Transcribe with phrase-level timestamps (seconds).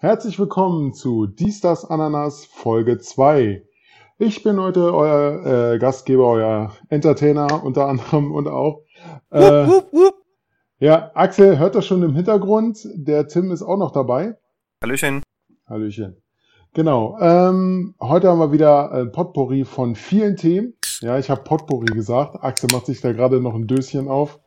[0.00, 3.64] Herzlich willkommen zu Dies, das, Ananas Folge 2.
[4.18, 8.84] Ich bin heute euer äh, Gastgeber, euer Entertainer unter anderem und auch.
[9.32, 10.14] Äh, wupp, wupp, wupp.
[10.78, 12.78] Ja, Axel hört das schon im Hintergrund.
[12.94, 14.36] Der Tim ist auch noch dabei.
[14.84, 15.20] Hallöchen.
[15.68, 16.22] Hallöchen.
[16.74, 17.18] Genau.
[17.20, 20.74] Ähm, heute haben wir wieder ein Potpourri von vielen Themen.
[21.00, 22.36] Ja, ich habe Potpourri gesagt.
[22.40, 24.38] Axel macht sich da gerade noch ein Döschen auf.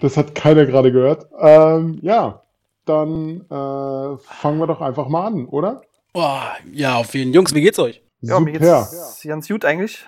[0.00, 1.28] Das hat keiner gerade gehört.
[1.38, 2.42] Ähm, ja,
[2.84, 5.82] dann äh, fangen wir doch einfach mal an, oder?
[6.14, 6.38] Oh,
[6.72, 8.02] ja, auf jeden Jungs, wie geht's euch?
[8.20, 8.40] Ja, Super.
[8.40, 10.06] mir geht's ganz gut eigentlich.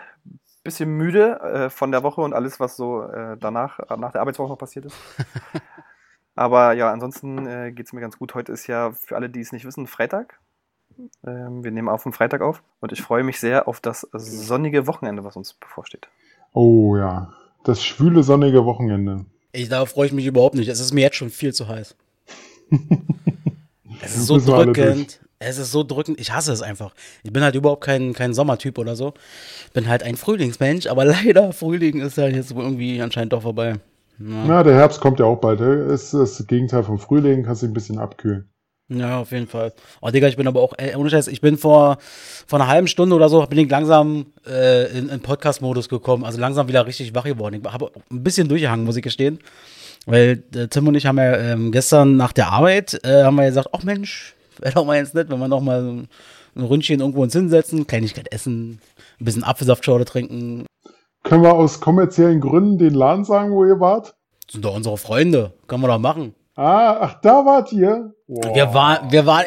[0.62, 4.48] Bisschen müde äh, von der Woche und alles, was so äh, danach, nach der Arbeitswoche
[4.48, 4.96] noch passiert ist.
[6.34, 8.34] Aber ja, ansonsten äh, geht's mir ganz gut.
[8.34, 10.40] Heute ist ja für alle, die es nicht wissen, Freitag.
[11.26, 14.86] Ähm, wir nehmen auf am Freitag auf und ich freue mich sehr auf das sonnige
[14.86, 16.08] Wochenende, was uns bevorsteht.
[16.52, 17.32] Oh ja,
[17.64, 19.26] das schwüle sonnige Wochenende.
[19.52, 20.68] Ich, darauf freue ich mich überhaupt nicht.
[20.68, 21.96] Es ist mir jetzt schon viel zu heiß.
[24.02, 25.20] es ist so drückend.
[25.38, 26.18] Es ist so drückend.
[26.20, 26.94] Ich hasse es einfach.
[27.22, 29.14] Ich bin halt überhaupt kein, kein Sommertyp oder so.
[29.72, 33.76] Bin halt ein Frühlingsmensch, aber leider, Frühling ist halt jetzt irgendwie anscheinend doch vorbei.
[34.18, 34.44] Ja.
[34.46, 35.60] Na, der Herbst kommt ja auch bald.
[35.60, 38.48] Es ist das Gegenteil vom Frühling, kannst dich ein bisschen abkühlen.
[38.88, 39.72] Ja, auf jeden Fall.
[40.02, 41.96] Oh, Digga, ich bin aber auch, ey, ohne Scheiß, ich bin vor,
[42.46, 46.22] vor einer halben Stunde oder so, bin ich langsam äh, in, in Podcast-Modus gekommen.
[46.24, 47.62] Also langsam wieder richtig wach geworden.
[47.64, 49.38] Ich habe ein bisschen durchgehangen, muss ich gestehen.
[50.06, 53.46] Weil äh, Tim und ich haben ja ähm, gestern nach der Arbeit, äh, haben wir
[53.46, 56.08] gesagt, ach Mensch, wäre doch mal jetzt nett, wenn wir noch mal ein,
[56.56, 58.80] ein Ründchen irgendwo uns hinsetzen, Kleinigkeit essen,
[59.20, 60.66] ein bisschen Apfelsaftschorle trinken.
[61.22, 64.14] Können wir aus kommerziellen Gründen den Laden sagen, wo ihr wart?
[64.46, 65.52] Das sind doch unsere Freunde.
[65.66, 66.34] Können wir doch machen.
[66.54, 68.14] Ah, ach, da wart ihr?
[68.26, 68.54] Wow.
[68.54, 69.46] Wir waren, wir waren.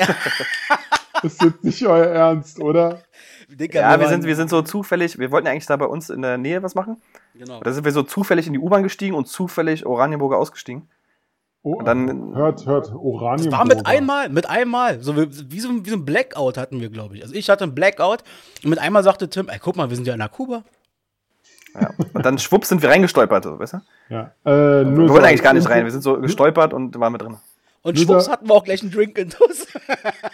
[1.21, 3.03] das ist jetzt nicht euer Ernst, oder?
[3.49, 6.09] Dicker, ja, wir, sind, wir sind so zufällig, wir wollten ja eigentlich da bei uns
[6.09, 7.01] in der Nähe was machen.
[7.33, 7.61] Genau.
[7.61, 10.89] Da sind wir so zufällig in die U-Bahn gestiegen und zufällig Oranienburger ausgestiegen.
[11.63, 13.35] Oh, und dann, hört, hört, Oranienburger.
[13.35, 15.01] Das war mit einmal, mit einmal.
[15.01, 17.23] So wie, wie, so, wie so ein Blackout hatten wir, glaube ich.
[17.23, 18.23] Also ich hatte ein Blackout
[18.63, 20.63] und mit einmal sagte Tim, ey, guck mal, wir sind ja in der Kuba.
[21.73, 21.91] Ja.
[22.13, 23.77] Und dann schwupps sind wir reingestolpert, weißt du?
[24.09, 24.31] Ja.
[24.43, 27.37] Äh, wir wollten eigentlich gar nicht rein, wir sind so gestolpert und waren mit drin.
[27.87, 29.65] Und schwupps hatten wir auch gleich einen Drink in Tuss.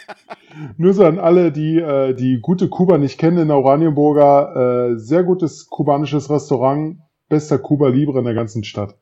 [0.78, 4.98] Nur so an alle, die äh, die gute Kuba nicht kennen, in der Oranienburger, äh,
[4.98, 6.98] sehr gutes kubanisches Restaurant,
[7.30, 8.96] bester Kuba Libre in der ganzen Stadt.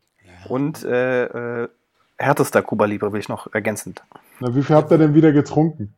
[0.50, 1.70] Und äh, äh,
[2.18, 4.04] härtester Kuba Libre will ich noch ergänzend.
[4.42, 5.94] Na, wie viel habt ihr denn wieder getrunken?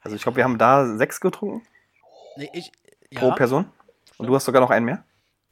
[0.00, 1.60] Also ich glaube, wir haben da sechs getrunken.
[2.38, 2.72] Nee, ich,
[3.10, 3.20] ja.
[3.20, 3.66] Pro Person.
[4.16, 5.04] Und du hast sogar noch einen mehr?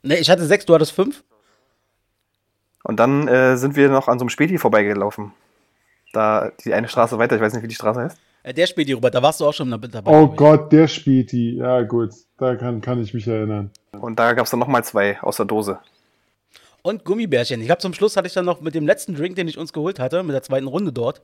[0.02, 1.22] Nee, ich hatte sechs, du hattest fünf.
[2.82, 5.34] Und dann äh, sind wir noch an so einem Späti vorbeigelaufen.
[6.12, 8.18] Da die eine Straße weiter, ich weiß nicht, wie die Straße heißt.
[8.42, 10.10] Äh, der Späti, Robert, da warst du auch schon dabei.
[10.10, 11.56] Oh Gott, der Späti.
[11.56, 13.70] Ja, gut, da kann, kann ich mich erinnern.
[13.92, 15.78] Und da gab es dann nochmal zwei aus der Dose.
[16.82, 17.60] Und Gummibärchen.
[17.60, 19.72] Ich glaube, zum Schluss hatte ich dann noch mit dem letzten Drink, den ich uns
[19.72, 21.20] geholt hatte, mit der zweiten Runde dort,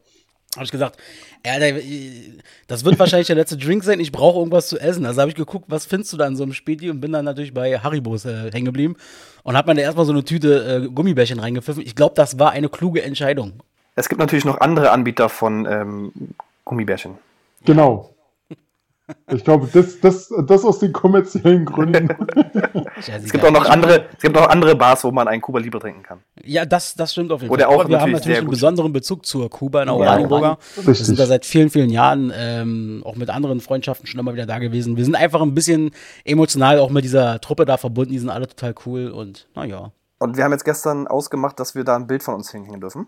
[0.56, 0.98] habe ich gesagt,
[1.44, 1.78] Alter,
[2.66, 5.04] das wird wahrscheinlich der letzte Drink sein, ich brauche irgendwas zu essen.
[5.06, 7.24] Also habe ich geguckt, was findest du da in so einem Späti und bin dann
[7.24, 8.96] natürlich bei Haribos äh, hängen geblieben
[9.42, 11.82] und habe mir da erstmal so eine Tüte äh, Gummibärchen reingepfiffen.
[11.82, 13.62] Ich glaube, das war eine kluge Entscheidung.
[13.96, 16.12] Es gibt natürlich noch andere Anbieter von ähm,
[16.64, 17.18] Gummibärchen.
[17.64, 18.10] Genau.
[19.30, 22.08] Ich glaube, das, das, das aus den kommerziellen Gründen.
[22.96, 25.78] es gibt auch noch andere, es gibt auch andere Bars, wo man einen Kuba Libre
[25.78, 26.18] trinken kann.
[26.44, 27.64] Ja, das, das stimmt auf jeden Fall.
[27.64, 30.58] Auch Aber wir haben natürlich einen besonderen Bezug zur Kuba in Oranienburger.
[30.76, 34.34] Ja, wir sind da seit vielen, vielen Jahren ähm, auch mit anderen Freundschaften schon immer
[34.34, 34.96] wieder da gewesen.
[34.96, 35.92] Wir sind einfach ein bisschen
[36.24, 38.10] emotional auch mit dieser Truppe da verbunden.
[38.10, 39.92] Die sind alle total cool und naja.
[40.18, 43.06] Und wir haben jetzt gestern ausgemacht, dass wir da ein Bild von uns hinhängen dürfen.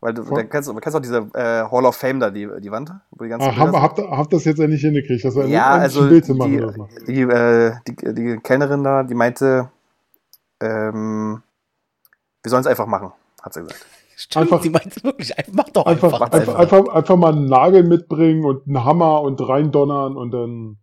[0.00, 2.70] Weil du, da kennst, du kennst auch diese äh, Hall of Fame da, die, die
[2.70, 5.72] Wand, wo die ganzen ah, haben, habt, habt das jetzt endlich hingekriegt, dass wir ja,
[5.72, 6.88] also Bild zu machen.
[7.06, 9.70] Die, die, äh, die, die Kellnerin da, die meinte,
[10.60, 11.42] ähm,
[12.42, 13.84] wir sollen es einfach machen, hat sie gesagt.
[14.16, 16.20] Stimmt, einfach, die meinte wirklich, mach doch einfach.
[16.20, 20.76] Einfach, einfach, einfach, einfach mal einen Nagel mitbringen und einen Hammer und reindonnern und dann.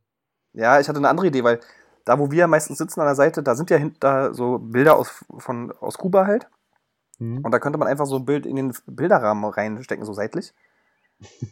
[0.53, 1.59] Ja, ich hatte eine andere Idee, weil
[2.05, 5.23] da, wo wir meistens sitzen an der Seite, da sind ja hinter so Bilder aus,
[5.37, 6.47] von, aus Kuba halt.
[7.19, 7.39] Mhm.
[7.39, 10.53] Und da könnte man einfach so ein Bild in den Bilderrahmen reinstecken, so seitlich.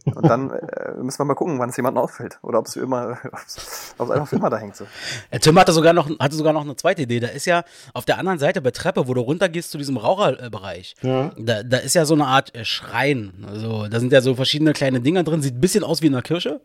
[0.06, 2.40] Und dann äh, müssen wir mal gucken, wann es jemandem auffällt.
[2.44, 3.18] Oder ob es immer,
[3.98, 4.76] ob es einfach für immer da hängt.
[4.76, 4.86] So.
[5.32, 7.20] Ja, Tim hatte sogar, noch, hatte sogar noch eine zweite Idee.
[7.20, 7.64] Da ist ja
[7.94, 11.32] auf der anderen Seite bei Treppe, wo du runtergehst zu diesem Raucherbereich, ja.
[11.38, 13.46] da, da ist ja so eine Art äh, Schrein.
[13.48, 16.14] Also da sind ja so verschiedene kleine Dinger drin, sieht ein bisschen aus wie in
[16.14, 16.62] einer Kirche.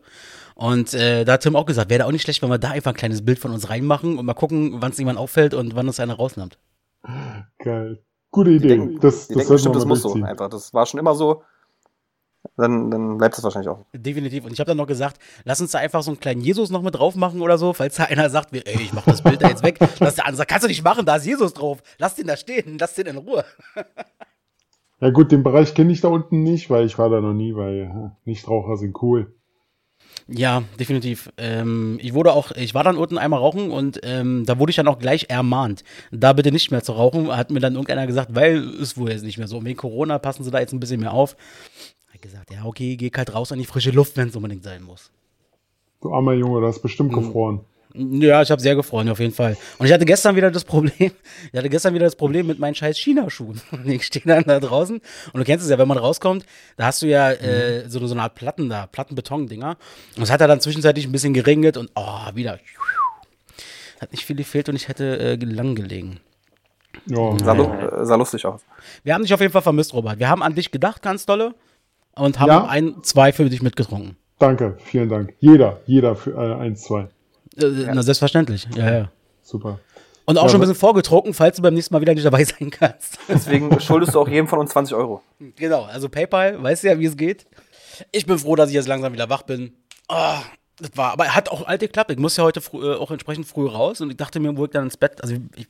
[0.53, 2.71] Und äh, da hat Tim auch gesagt, wäre da auch nicht schlecht, wenn wir da
[2.71, 5.75] einfach ein kleines Bild von uns reinmachen und mal gucken, wann es jemand auffällt und
[5.75, 6.59] wann uns einer rausnimmt.
[7.57, 8.03] Geil.
[8.31, 8.69] Gute Idee.
[8.69, 10.49] denken, das, das, denken bestimmt, das muss so einfach.
[10.49, 11.43] Das war schon immer so.
[12.57, 13.85] Dann, dann bleibt es wahrscheinlich auch.
[13.93, 14.45] Definitiv.
[14.45, 16.81] Und ich habe dann noch gesagt, lass uns da einfach so einen kleinen Jesus noch
[16.81, 19.49] mit drauf machen oder so, falls da einer sagt, ey, ich mach das Bild da
[19.49, 19.77] jetzt weg.
[19.99, 21.83] Dass der andere sagt, kannst du nicht machen, da ist Jesus drauf.
[21.97, 23.45] Lass den da stehen, lass den in Ruhe.
[24.99, 27.55] Ja gut, den Bereich kenne ich da unten nicht, weil ich war da noch nie,
[27.55, 29.33] weil äh, Nichtraucher sind cool.
[30.33, 31.29] Ja, definitiv.
[31.37, 34.77] Ähm, ich wurde auch, ich war dann unten einmal rauchen und ähm, da wurde ich
[34.77, 37.35] dann auch gleich ermahnt, da bitte nicht mehr zu rauchen.
[37.35, 39.57] Hat mir dann irgendeiner gesagt, weil ist wohl jetzt nicht mehr so.
[39.57, 41.35] Und wegen Corona passen sie da jetzt ein bisschen mehr auf.
[42.13, 44.83] Hat gesagt, ja, okay, geh halt raus an die frische Luft, wenn es unbedingt sein
[44.83, 45.11] muss.
[46.01, 47.15] Du armer Junge, das ist bestimmt Mhm.
[47.15, 47.59] gefroren.
[47.93, 49.57] Ja, ich habe sehr gefreut, auf jeden Fall.
[49.77, 51.11] Und ich hatte gestern wieder das Problem,
[51.51, 53.61] ich hatte gestern wieder das Problem mit meinen scheiß China-Schuhen.
[53.85, 55.01] Ich stehe dann da draußen
[55.33, 56.45] und du kennst es ja, wenn man rauskommt,
[56.77, 59.77] da hast du ja äh, so, so eine Art Platten da, Plattenbeton-Dinger.
[60.15, 62.59] Und es hat ja dann zwischenzeitlich ein bisschen geregnet und oh, wieder.
[63.99, 66.19] Hat nicht viel gefehlt und ich hätte äh, lang gelegen.
[67.05, 68.61] Ja, Sah, lu äh, sah lustig aus.
[69.03, 70.19] Wir haben dich auf jeden Fall vermisst, Robert.
[70.19, 71.53] Wir haben an dich gedacht, ganz dolle.
[72.15, 72.65] Und haben Ja.
[72.65, 74.17] ein, zwei für dich mitgetrunken.
[74.39, 75.33] danke, vielen Dank.
[75.39, 77.07] Jeder, jeder für äh, eins, zwei.
[77.57, 78.67] Äh, Na, selbstverständlich.
[78.75, 79.11] Ja, ja.
[79.41, 79.79] Super.
[80.25, 82.43] Und auch Ja, schon ein bisschen vorgetrunken, falls du beim nächsten Mal wieder nicht dabei
[82.45, 83.17] sein kannst.
[83.27, 85.21] Deswegen schuldest du auch jedem von uns 20 Euro.
[85.55, 87.45] Genau, also PayPal, weißt du ja, wie es geht.
[88.11, 89.73] Ich bin froh, dass ich jetzt langsam wieder wach bin.
[90.07, 90.41] Ah,
[90.79, 92.11] das war, aber hat auch alt geklappt.
[92.11, 94.65] Ich muss ja heute früh, äh, auch entsprechend früh raus und ich dachte mir, wo
[94.65, 95.67] ich dann ins Bett, also ich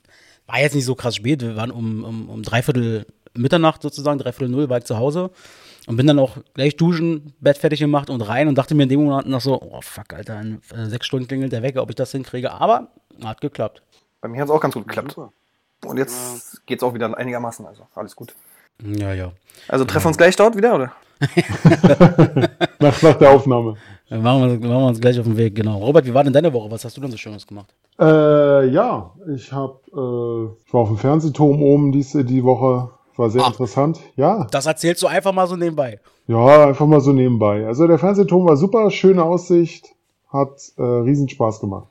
[0.48, 4.50] war jetzt nicht so krass spät, wir waren um, um, um dreiviertel Mitternacht sozusagen, dreiviertel
[4.50, 5.32] null war ich zu Hause
[5.88, 8.90] und bin dann auch gleich duschen, Bett fertig gemacht und rein und dachte mir in
[8.90, 11.90] dem Moment noch so, oh fuck, Alter, in äh, sechs Stunden klingelt der Wecker, ob
[11.90, 12.90] ich das hinkriege, aber
[13.24, 13.82] hat geklappt.
[14.22, 15.18] Bei mir hat es auch ganz gut geklappt.
[15.86, 18.36] Und jetzt geht's auch wieder einigermaßen, also alles gut.
[18.84, 19.32] Ja, ja.
[19.68, 20.92] Also treffen wir uns gleich dort wieder, oder?
[22.80, 23.76] Nach, nach der Aufnahme.
[24.10, 25.78] Dann machen wir, machen wir uns gleich auf den Weg, genau.
[25.78, 26.72] Robert, wie war denn deine Woche?
[26.72, 27.74] Was hast du denn so Schönes gemacht?
[28.00, 32.90] Äh, ja, ich hab, äh, ich war auf dem Fernsehturm oben diese die Woche.
[33.18, 33.48] War sehr Ah.
[33.48, 34.00] interessant.
[34.16, 36.00] Ja, Das erzählst du einfach mal so nebenbei.
[36.28, 37.66] ja, einfach mal so nebenbei.
[37.68, 39.90] Also der Fernsehturm war super, schöne Aussicht,
[40.30, 41.88] hat äh, riesen Spaß gemacht.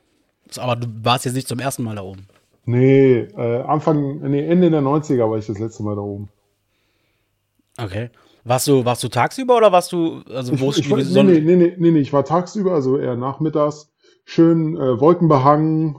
[0.57, 2.27] Aber du warst jetzt nicht zum ersten Mal da oben.
[2.65, 6.29] Nee, äh, Anfang, nee, Ende der 90er war ich das letzte Mal da oben.
[7.79, 8.09] Okay.
[8.43, 11.33] Warst du, warst du tagsüber oder warst du, also wo Ich, ist ich, die Sonne?
[11.33, 13.91] nee, nee, nee, nee, nee, ich war tagsüber, also eher nachmittags.
[14.25, 15.95] Schön äh, wolkenbehangen.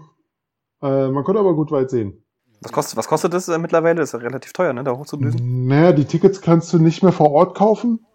[0.82, 2.21] Äh, man konnte aber gut weit sehen.
[2.62, 3.96] Was kostet, was kostet das äh, mittlerweile?
[4.00, 4.84] Das ist ja relativ teuer, ne?
[4.84, 5.66] Da hochzudüsen.
[5.66, 8.06] Naja, die Tickets kannst du nicht mehr vor Ort kaufen,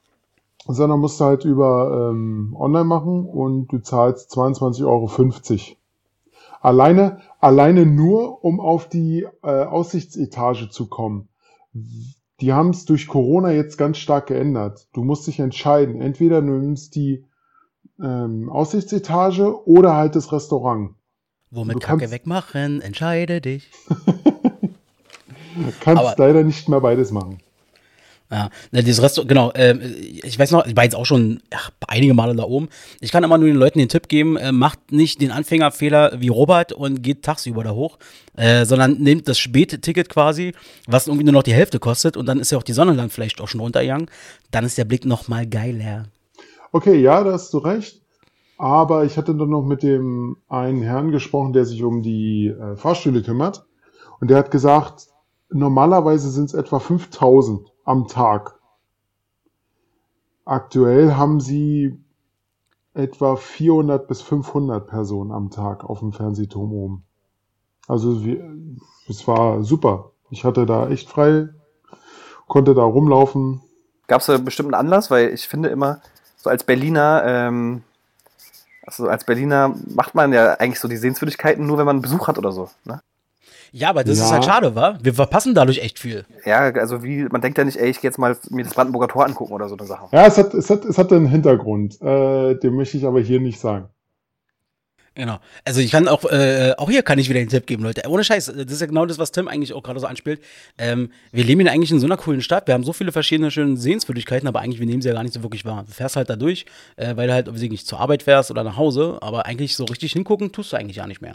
[0.68, 5.10] sondern musst du halt über ähm, online machen und du zahlst 22,50 Euro.
[6.62, 11.30] Alleine, alleine nur, um auf die äh, Aussichtsetage zu kommen.
[12.42, 14.88] Die haben es durch Corona jetzt ganz stark geändert.
[14.94, 16.02] Du musst dich entscheiden.
[16.02, 17.26] Entweder du nimmst die
[18.02, 20.92] ähm, Aussichtsetage oder halt das Restaurant.
[21.50, 23.72] Womit du Kacke kannst- wegmachen, entscheide dich.
[25.58, 27.40] Du kannst Aber- leider nicht mehr beides machen.
[28.30, 31.72] Ja, ne, dieses Restaurant, genau, ähm, ich weiß noch, ich war jetzt auch schon ach,
[31.88, 32.68] einige Male da oben.
[33.00, 36.28] Ich kann immer nur den Leuten den Tipp geben, äh, macht nicht den Anfängerfehler wie
[36.28, 37.98] Robert und geht tagsüber da hoch,
[38.36, 40.52] äh, sondern nehmt das Spätticket quasi,
[40.88, 43.10] was irgendwie nur noch die Hälfte kostet und dann ist ja auch die Sonne dann
[43.10, 44.10] vielleicht auch schon runtergegangen.
[44.52, 46.08] Dann ist der Blick noch mal geiler.
[46.74, 48.02] Okay, ja, da hast du recht.
[48.58, 52.76] Aber ich hatte dann noch mit dem einen Herrn gesprochen, der sich um die äh,
[52.76, 53.64] Fahrstühle kümmert.
[54.20, 55.08] Und der hat gesagt,
[55.50, 58.60] normalerweise sind es etwa 5000 am Tag.
[60.46, 62.00] Aktuell haben sie
[62.94, 67.04] etwa 400 bis 500 Personen am Tag auf dem Fernsehturm oben.
[67.88, 68.44] Also wir,
[69.08, 70.12] es war super.
[70.30, 71.50] Ich hatte da echt frei,
[72.48, 73.62] konnte da rumlaufen.
[74.08, 75.12] Gab es da bestimmt einen Anlass?
[75.12, 76.02] Weil ich finde immer,
[76.36, 77.84] so als Berliner, ähm,
[78.86, 82.38] also als Berliner macht man ja eigentlich so die Sehenswürdigkeiten nur, wenn man Besuch hat
[82.38, 82.70] oder so.
[82.86, 83.02] Ne?
[83.72, 84.26] Ja, aber das Ja.
[84.26, 84.98] ist halt schade, wa?
[85.02, 86.26] Wir verpassen dadurch echt viel.
[86.46, 89.08] Ja, also wie, man denkt ja nicht, ey, ich gehe jetzt mal mir das Brandenburger
[89.08, 90.08] Tor angucken oder so eine Sache.
[90.12, 92.02] Ja, es hat, es hat, es hat einen Hintergrund.
[92.02, 93.90] Äh, den möchte ich aber hier nicht sagen.
[95.16, 95.40] Genau.
[95.66, 98.08] Also ich kann auch, äh, auch hier kann ich wieder den Tipp geben, Leute.
[98.08, 100.42] Ohne Scheiß, das ist ja genau das, was Tim eigentlich auch gerade so anspielt.
[100.78, 102.68] Ähm, wir leben ja eigentlich in so einer coolen Stadt.
[102.68, 105.34] Wir haben so viele verschiedene schöne Sehenswürdigkeiten, aber eigentlich, wir nehmen sie ja gar nicht
[105.34, 105.86] so wirklich wahr.
[105.88, 108.52] Du fährst halt da durch, äh, weil du halt, weiß ich nicht, zur Arbeit fährst
[108.52, 111.34] oder nach Hause, aber eigentlich so richtig hingucken tust du eigentlich gar nicht mehr.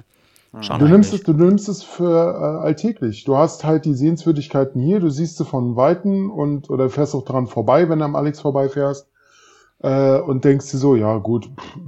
[0.61, 3.25] Schade Du nimmst, es, du nimmst es für äh, alltäglich.
[3.25, 7.25] Du hast halt die Sehenswürdigkeiten hier, du siehst sie von Weitem und oder fährst auch
[7.25, 9.09] dran vorbei, wenn du am Alex vorbeifährst
[9.81, 11.79] äh, und denkst dir so, ja gut, pff,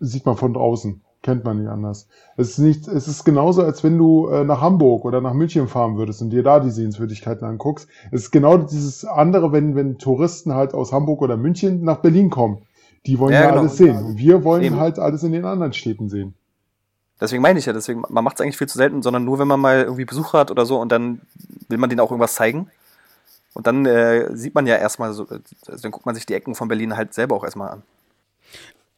[0.00, 2.06] sieht man von draußen, kennt man nicht anders.
[2.36, 5.66] Es ist nicht, es ist genauso, als wenn du äh, nach Hamburg oder nach München
[5.66, 7.88] fahren würdest und dir da die Sehenswürdigkeiten anguckst.
[8.12, 12.30] Es ist genau dieses andere, wenn wenn Touristen halt aus Hamburg oder München nach Berlin
[12.30, 12.58] kommen.
[13.06, 13.60] Die wollen Ja, ja, genau.
[13.62, 14.04] alles sehen.
[14.04, 14.76] Und wir wollen Eben.
[14.76, 16.34] halt alles in den anderen Städten sehen.
[17.20, 19.48] Deswegen meine ich ja, deswegen, man macht es eigentlich viel zu selten, sondern nur, wenn
[19.48, 21.20] man mal irgendwie Besuch hat oder so und dann
[21.68, 22.70] will man denen auch irgendwas zeigen.
[23.54, 26.34] Und dann äh, sieht man ja erstmal so, äh, also dann guckt man sich die
[26.34, 27.82] Ecken von Berlin halt selber auch erstmal an.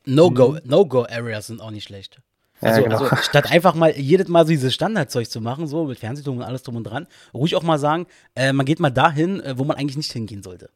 [0.05, 2.21] No-Go, No-Go-Areas sind auch nicht schlecht.
[2.61, 2.99] Also, Ja, genau.
[2.99, 6.43] also statt einfach mal jedes Mal so dieses Standardzeug zu machen, so mit Fernsehturm und
[6.43, 9.65] alles drum und dran, ruhig auch mal sagen, äh, man geht mal dahin, äh, wo
[9.65, 10.69] man eigentlich nicht hingehen sollte.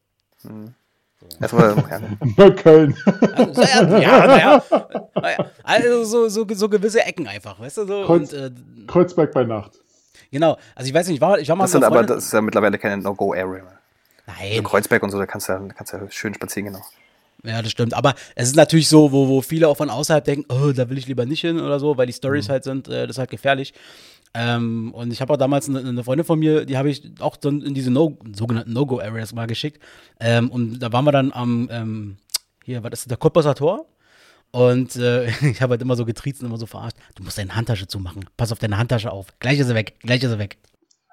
[1.40, 2.00] Erstmal, ja.
[2.36, 2.96] Neukölln.
[3.34, 4.62] Also, ja, ja,
[5.14, 7.86] naja, also so, so, so gewisse Ecken einfach, weißt du?
[7.86, 8.50] So, Kreuz- und, äh,
[8.86, 9.72] Kreuzberg bei Nacht.
[10.30, 12.06] genau, also ich weiß nicht, ich war, ich war mal Das mit sind einer aber,
[12.06, 13.78] das ist ja mittlerweile keine No-Go-Area mehr.
[14.26, 16.84] So Nein, Kreuzberg und so, da kannst du ja, kannst ja schön spazieren, genau.
[17.42, 17.92] Ja, das stimmt.
[17.92, 20.96] Aber es ist natürlich so, wo, wo viele auch von außerhalb denken, oh, da will
[20.96, 23.30] ich lieber nicht hin oder so, weil die Stories halt sind, äh, das ist halt
[23.30, 23.74] gefährlich.
[24.34, 27.36] Ähm, und ich habe auch damals eine, eine Freundin von mir, die habe ich auch
[27.36, 29.80] dann in diese no, sogenannten No-Go-Areas mal geschickt.
[30.18, 32.16] Ähm, und da waren wir dann am, ähm,
[32.64, 33.86] hier, was ist der Cottbusser Tor?
[34.50, 36.96] Und äh, ich habe halt immer so getriezt und immer so verarscht.
[37.14, 38.24] Du musst deine Handtasche zumachen.
[38.36, 39.28] Pass auf deine Handtasche auf.
[39.38, 39.94] Gleich ist sie weg.
[40.00, 40.58] Gleich ist sie weg.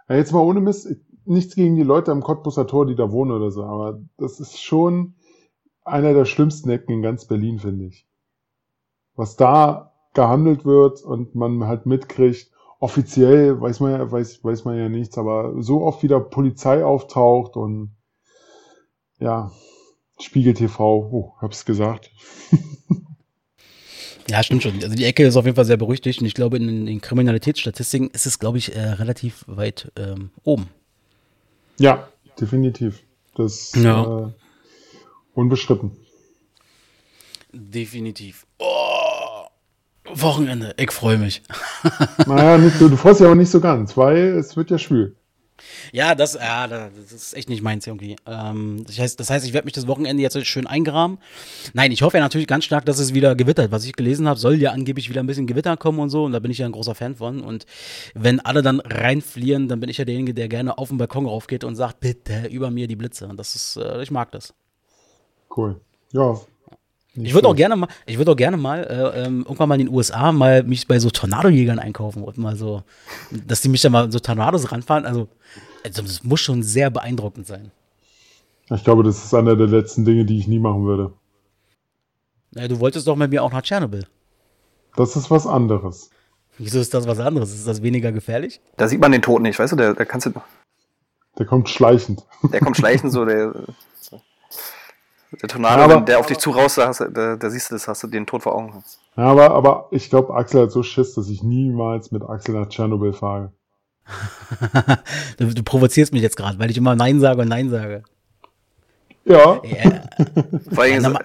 [0.10, 0.88] Ja, jetzt mal ohne Mist,
[1.26, 4.62] nichts gegen die Leute am Cottbusser Tor, die da wohnen oder so, aber das ist
[4.62, 5.16] schon
[5.84, 8.08] einer der schlimmsten Ecken in ganz Berlin, finde ich.
[9.16, 12.51] Was da gehandelt wird und man halt mitkriegt,
[12.82, 17.56] offiziell weiß man ja, weiß, weiß man ja nichts, aber so oft wieder Polizei auftaucht
[17.56, 17.96] und
[19.20, 19.52] ja,
[20.20, 22.12] Spiegel TV, oh, hab's gesagt.
[24.30, 24.76] Ja, stimmt schon.
[24.82, 28.12] Also die Ecke ist auf jeden Fall sehr berüchtigt und ich glaube, in den Kriminalitätsstatistiken
[28.12, 30.70] ist es, glaube ich, äh, relativ weit ähm, oben.
[31.80, 32.08] Ja,
[32.40, 33.04] definitiv.
[33.36, 34.28] Das Ja.
[34.28, 34.32] äh,
[35.34, 35.98] unbestritten.
[37.52, 38.46] Definitiv.
[38.60, 38.71] Oh,
[40.14, 41.42] Wochenende, ich freue mich.
[42.28, 45.16] Naja, nicht so, du freust ja auch nicht so ganz, weil es wird ja schwül.
[45.92, 48.16] Ja, das, ja, das ist echt nicht meins irgendwie.
[48.26, 51.18] Ähm, das, heißt, das heißt, ich werde mich das Wochenende jetzt schön eingraben.
[51.74, 53.72] Nein, ich hoffe ja natürlich ganz stark, dass es wieder gewittert.
[53.72, 56.26] Was ich gelesen habe, soll ja angeblich wieder ein bisschen Gewitter kommen und so.
[56.26, 57.42] Und da bin ich ja ein großer Fan von.
[57.42, 57.66] Und
[58.14, 61.64] wenn alle dann reinfliehen, dann bin ich ja derjenige, der gerne auf den Balkon raufgeht
[61.64, 63.28] und sagt, bitte über mir die Blitze.
[63.28, 64.54] Und das ist, äh, ich mag das.
[65.56, 65.82] Cool.
[66.14, 66.40] Ja.
[67.14, 69.80] Nicht Ich würde auch gerne mal, ich würde auch gerne mal äh, ähm, irgendwann mal
[69.80, 72.84] in den USA mal mich bei so Tornadojägern einkaufen und mal so,
[73.32, 75.06] dass die mich da mal so Tornados ranfahren.
[75.06, 75.28] Also,
[75.84, 77.72] also das muss schon sehr beeindruckend sein.
[78.70, 81.12] Ich glaube, das ist einer der letzten Dinge, die ich nie machen würde.
[82.56, 84.06] Ja, du wolltest doch mit mir auch nach Tschernobyl.
[84.96, 86.10] Das ist was anderes.
[86.58, 87.54] Wieso ist das was anderes?
[87.54, 88.62] Ist das weniger gefährlich?
[88.78, 90.32] Da sieht man den Tod nicht, weißt du, der, der kannst du,
[91.38, 92.26] Der kommt schleichend.
[92.54, 93.54] der kommt schleichend so, der,
[95.40, 97.88] der Tornado, Aber- wenn der auf dich zu raus, da, da, da siehst du das,
[97.88, 98.84] hast du den Tod vor Augen.
[99.18, 102.68] Ja, aber, aber ich glaube, Axel hat so Schiss, dass ich niemals mit Axel nach
[102.70, 103.52] Tschernobyl fahre.
[105.38, 108.04] du, du provozierst mich jetzt gerade, weil ich immer Nein sage und Nein sage.
[109.24, 110.02] Ja, Ja,
[110.74, 111.18] Vor allem,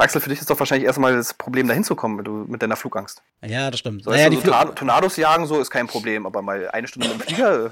[0.00, 2.76] Axel, für dich ist doch wahrscheinlich erstmal das Problem, da hinzukommen, mit, du, mit deiner
[2.76, 3.22] Flugangst.
[3.46, 4.04] ja das stimmt.
[4.04, 7.18] So, naja, so Tornado- Tornados jagen, so ist kein Problem, aber mal eine Stunde mit
[7.18, 7.70] dem Flieger äh,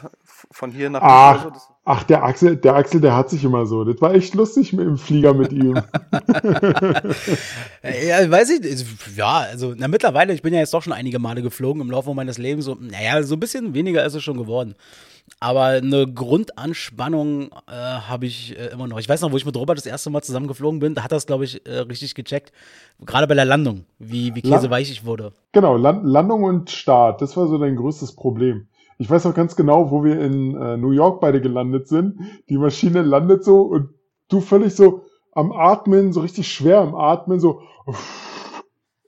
[0.51, 3.67] von hier nach ach, so, das, ach, der Axel, der Axel, der hat sich immer
[3.67, 3.85] so.
[3.85, 5.75] Das war echt lustig mit dem Flieger mit ihm.
[8.07, 8.85] Ja, weiß ich,
[9.17, 12.13] ja, also, na, mittlerweile, ich bin ja jetzt doch schon einige Male geflogen im Laufe
[12.15, 14.75] meines Lebens, so, naja, so ein bisschen weniger ist es schon geworden.
[15.41, 18.99] Aber eine Grundanspannung äh, habe ich äh, immer noch.
[18.99, 21.13] Ich weiß noch, wo ich mit Robert das erste Mal zusammen geflogen bin, da hat
[21.13, 22.53] er es, glaube ich, äh, richtig gecheckt.
[23.05, 25.33] Gerade bei der Landung, wie, wie käseweich ich wurde.
[25.53, 28.69] Genau, Land Landung und Start, das war so dein größtes Problem.
[28.99, 32.19] Ich weiß auch ganz genau, wo wir in äh, New York beide gelandet sind.
[32.49, 33.91] Die Maschine landet so und
[34.29, 37.63] du völlig so am Atmen, so richtig schwer am Atmen, so.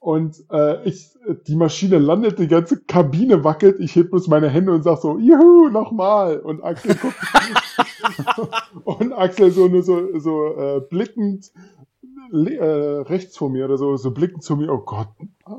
[0.01, 1.11] Und äh, ich,
[1.47, 5.19] die Maschine landet, die ganze Kabine wackelt, ich heb bloß meine Hände und sag so,
[5.19, 6.39] juhu, nochmal.
[6.39, 7.17] Und Axel guckt,
[8.85, 11.53] und Axel so nur so, so äh, blickend
[12.33, 12.65] äh,
[13.03, 15.09] rechts vor mir oder so, so blickend zu mir, oh Gott,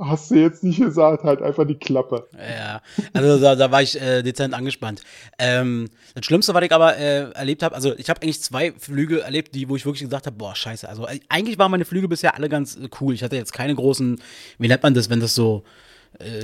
[0.02, 2.28] hast du jetzt nicht gesagt, halt einfach die Klappe.
[2.34, 2.82] Ja,
[3.14, 5.02] also da, da war ich äh, dezent angespannt.
[5.38, 9.22] Ähm, das Schlimmste, was ich aber äh, erlebt habe, also ich habe eigentlich zwei Flüge
[9.22, 10.88] erlebt, die, wo ich wirklich gesagt habe, boah, scheiße.
[10.88, 13.14] Also äh, eigentlich waren meine Flüge bisher alle ganz äh, cool.
[13.14, 14.22] Ich hatte jetzt keine großen,
[14.58, 15.64] wie nennt man das, wenn das so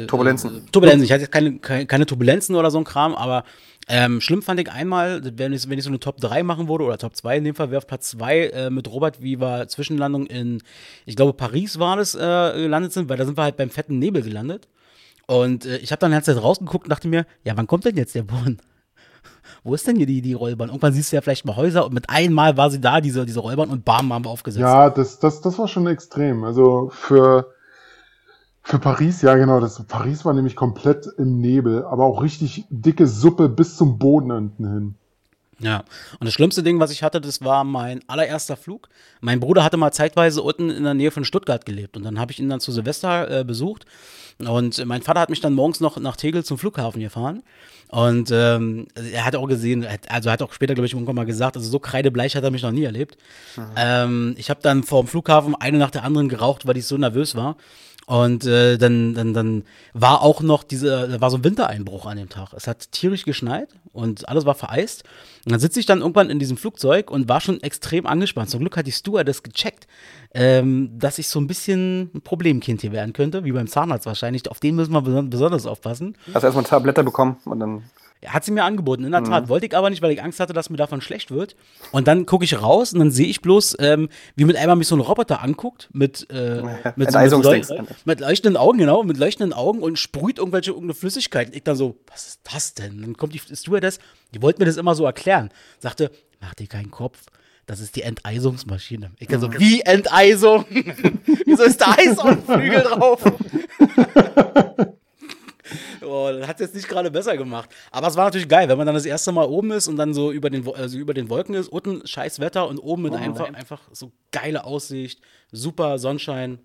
[0.08, 0.58] Turbulenzen.
[0.58, 1.04] äh, Turbulenzen.
[1.04, 3.44] Ich hatte jetzt keine, keine, keine Turbulenzen oder so ein Kram, aber
[3.90, 6.84] ähm, schlimm fand ich einmal, wenn ich, wenn ich so eine Top 3 machen würde,
[6.84, 9.68] oder Top 2 in dem Fall, wäre auf Platz 2 äh, mit Robert, wie wir
[9.70, 10.62] Zwischenlandung in,
[11.06, 13.98] ich glaube, Paris war das, äh, gelandet sind, weil da sind wir halt beim fetten
[13.98, 14.68] Nebel gelandet.
[15.26, 17.86] Und äh, ich habe dann die ganze Zeit rausgeguckt und dachte mir, ja, wann kommt
[17.86, 18.58] denn jetzt der Boden?
[19.64, 20.68] Wo ist denn hier die, die Rollbahn?
[20.68, 23.40] Irgendwann siehst du ja vielleicht mal Häuser und mit einmal war sie da, diese, diese
[23.40, 24.62] Rollbahn, und bam, haben wir aufgesetzt.
[24.62, 26.44] Ja, das, das, das war schon extrem.
[26.44, 27.54] Also für,
[28.68, 33.08] für Paris, ja genau, das, Paris war nämlich komplett im Nebel, aber auch richtig dicke
[33.08, 34.96] Suppe bis zum Boden unten hin.
[35.60, 35.86] Ja,
[36.20, 38.90] und das schlimmste Ding, was ich hatte, das war mein allererster Flug.
[39.22, 42.34] Mein Bruder hatte mal zeitweise unten in der Nähe von Stuttgart gelebt und dann habe
[42.34, 43.86] ich ihn dann zu Silvester äh, besucht
[44.46, 47.44] und mein Vater hat mich dann morgens noch nach Tegel zum Flughafen gefahren
[47.88, 51.26] und ähm, er hat auch gesehen, also er hat auch später, glaube ich, irgendwann mal
[51.26, 53.18] gesagt, also so kreidebleich hat er mich noch nie erlebt.
[53.78, 56.98] Ähm, ich habe dann vor dem Flughafen eine nach der anderen geraucht, weil ich so
[56.98, 57.56] nervös war.
[58.08, 62.16] Und äh, dann, dann, dann war auch noch diese, da war so ein Wintereinbruch an
[62.16, 62.54] dem Tag.
[62.54, 65.04] Es hat tierisch geschneit und alles war vereist.
[65.44, 68.50] Und dann sitze ich dann irgendwann in diesem Flugzeug und war schon extrem angespannt.
[68.50, 69.88] Zum Glück hat die Stewardess gecheckt,
[70.34, 74.50] ähm, dass ich so ein bisschen ein Problemkind hier werden könnte, wie beim Zahnarzt wahrscheinlich.
[74.50, 76.16] Auf den müssen wir besonders aufpassen.
[76.34, 77.84] Hast erstmal Tablette bekommen und dann
[78.26, 79.46] hat sie mir angeboten, in der Tat.
[79.46, 79.50] Mhm.
[79.50, 81.56] Wollte ich aber nicht, weil ich Angst hatte, dass mir davon schlecht wird.
[81.92, 84.88] Und dann gucke ich raus und dann sehe ich bloß, ähm, wie mit einmal mich
[84.88, 86.64] so ein Roboter anguckt, mit, äh,
[86.96, 87.68] mit, so, mit, leuch
[88.06, 91.50] mit, leuchtenden Augen, genau, mit leuchtenden Augen und sprüht irgendwelche irgendeine Flüssigkeit.
[91.50, 93.02] Und ich dann so, was ist das denn?
[93.02, 94.00] Dann kommt die Stewardess,
[94.34, 95.50] die wollte mir das immer so erklären.
[95.80, 97.20] Sagte, mach dir keinen Kopf.
[97.68, 99.12] Das ist die Enteisungsmaschine.
[99.20, 99.60] Ich dann so, mhm.
[99.60, 100.66] wie Enteisung?
[101.46, 103.22] Wieso ist da Eis auf dem Flügel drauf?
[106.02, 107.70] Oh, das hat es jetzt nicht gerade besser gemacht.
[107.92, 110.14] Aber es war natürlich geil, wenn man dann das erste Mal oben ist und dann
[110.14, 113.18] so über den, also über den Wolken ist, unten scheiß Wetter und oben mit oh,
[113.18, 116.60] einfach, einfach so geile Aussicht, super Sonnenschein.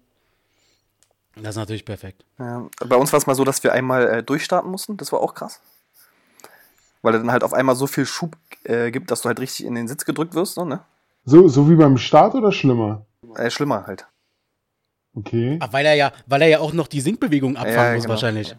[1.36, 2.24] Das ist natürlich perfekt.
[2.38, 4.96] Ja, bei uns war es mal so, dass wir einmal äh, durchstarten mussten.
[4.96, 5.60] Das war auch krass.
[7.00, 9.66] Weil er dann halt auf einmal so viel Schub äh, gibt, dass du halt richtig
[9.66, 10.54] in den Sitz gedrückt wirst.
[10.54, 10.80] So, ne?
[11.24, 13.06] so, so wie beim Start oder schlimmer?
[13.36, 14.06] Äh, schlimmer halt.
[15.14, 15.58] Okay.
[15.60, 18.10] Ach, weil er ja, weil er ja auch noch die Sinkbewegung abfangen ja, muss, genau.
[18.10, 18.56] wahrscheinlich.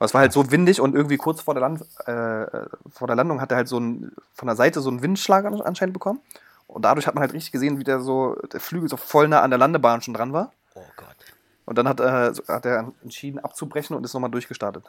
[0.00, 3.40] Es war halt so windig und irgendwie kurz vor der, Land, äh, vor der Landung
[3.40, 6.20] hat er halt so ein, von der Seite so einen Windschlag anscheinend bekommen.
[6.68, 9.40] Und dadurch hat man halt richtig gesehen, wie der so, der Flügel so voll nah
[9.40, 10.52] an der Landebahn schon dran war.
[10.74, 11.16] Oh Gott.
[11.64, 14.84] Und dann hat, äh, hat er entschieden abzubrechen und ist nochmal durchgestartet.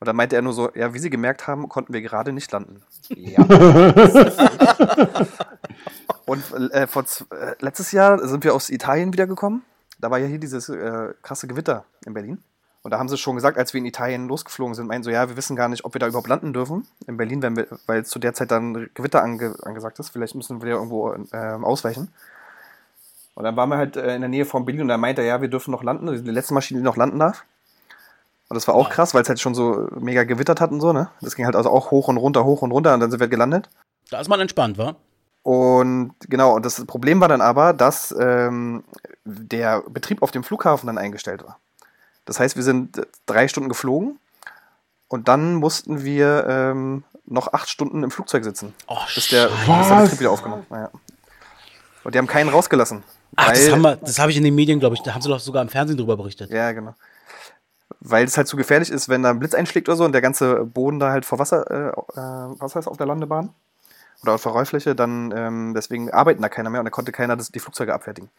[0.00, 2.50] Und dann meinte er nur so, ja, wie Sie gemerkt haben, konnten wir gerade nicht
[2.52, 2.82] landen.
[3.08, 3.42] Ja.
[6.24, 6.42] und
[6.72, 9.62] äh, vor, äh, letztes Jahr sind wir aus Italien wiedergekommen.
[9.98, 12.42] Da war ja hier dieses äh, krasse Gewitter in Berlin.
[12.82, 15.28] Und da haben sie schon gesagt, als wir in Italien losgeflogen sind, meinen so, ja,
[15.28, 16.86] wir wissen gar nicht, ob wir da überhaupt landen dürfen.
[17.06, 20.10] In Berlin, wir, weil zu der Zeit dann Gewitter ange, angesagt ist.
[20.10, 22.08] Vielleicht müssen wir irgendwo äh, ausweichen.
[23.34, 25.28] Und dann waren wir halt äh, in der Nähe von Berlin und da meinte er,
[25.28, 26.24] ja, wir dürfen noch landen.
[26.24, 27.44] Die letzte Maschine, die noch landen darf.
[28.48, 30.92] Und das war auch krass, weil es halt schon so mega gewittert hat und so,
[30.92, 31.08] ne?
[31.20, 33.28] Das ging halt also auch hoch und runter, hoch und runter und dann sind wir
[33.28, 33.70] gelandet.
[34.10, 34.96] Da ist man entspannt, wa?
[35.42, 38.82] Und genau, und das Problem war dann aber, dass ähm,
[39.24, 41.58] der Betrieb auf dem Flughafen dann eingestellt war.
[42.24, 44.18] Das heißt, wir sind drei Stunden geflogen
[45.08, 48.74] und dann mussten wir ähm, noch acht Stunden im Flugzeug sitzen.
[48.86, 50.66] Oh, bis der, bis der Betrieb wieder aufgenommen.
[50.70, 50.90] Naja.
[52.04, 53.02] Und die haben keinen rausgelassen.
[53.36, 55.68] Ach, das, habe ich in den Medien, glaube ich, da haben sie doch sogar im
[55.68, 56.50] Fernsehen drüber berichtet.
[56.50, 56.94] Ja, genau.
[58.00, 60.20] Weil es halt zu gefährlich ist, wenn da ein Blitz einschlägt oder so und der
[60.20, 63.50] ganze Boden da halt vor Wasser, äh, äh Wasser ist auf der Landebahn
[64.22, 67.36] oder auf der Rollfläche, dann ähm, deswegen arbeiten da keiner mehr und da konnte keiner
[67.36, 68.30] das, die Flugzeuge abfertigen.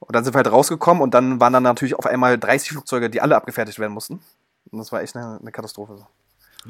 [0.00, 3.10] Und dann sind wir halt rausgekommen und dann waren dann natürlich auf einmal 30 Flugzeuge,
[3.10, 4.20] die alle abgefertigt werden mussten.
[4.70, 6.06] Und das war echt eine, eine Katastrophe.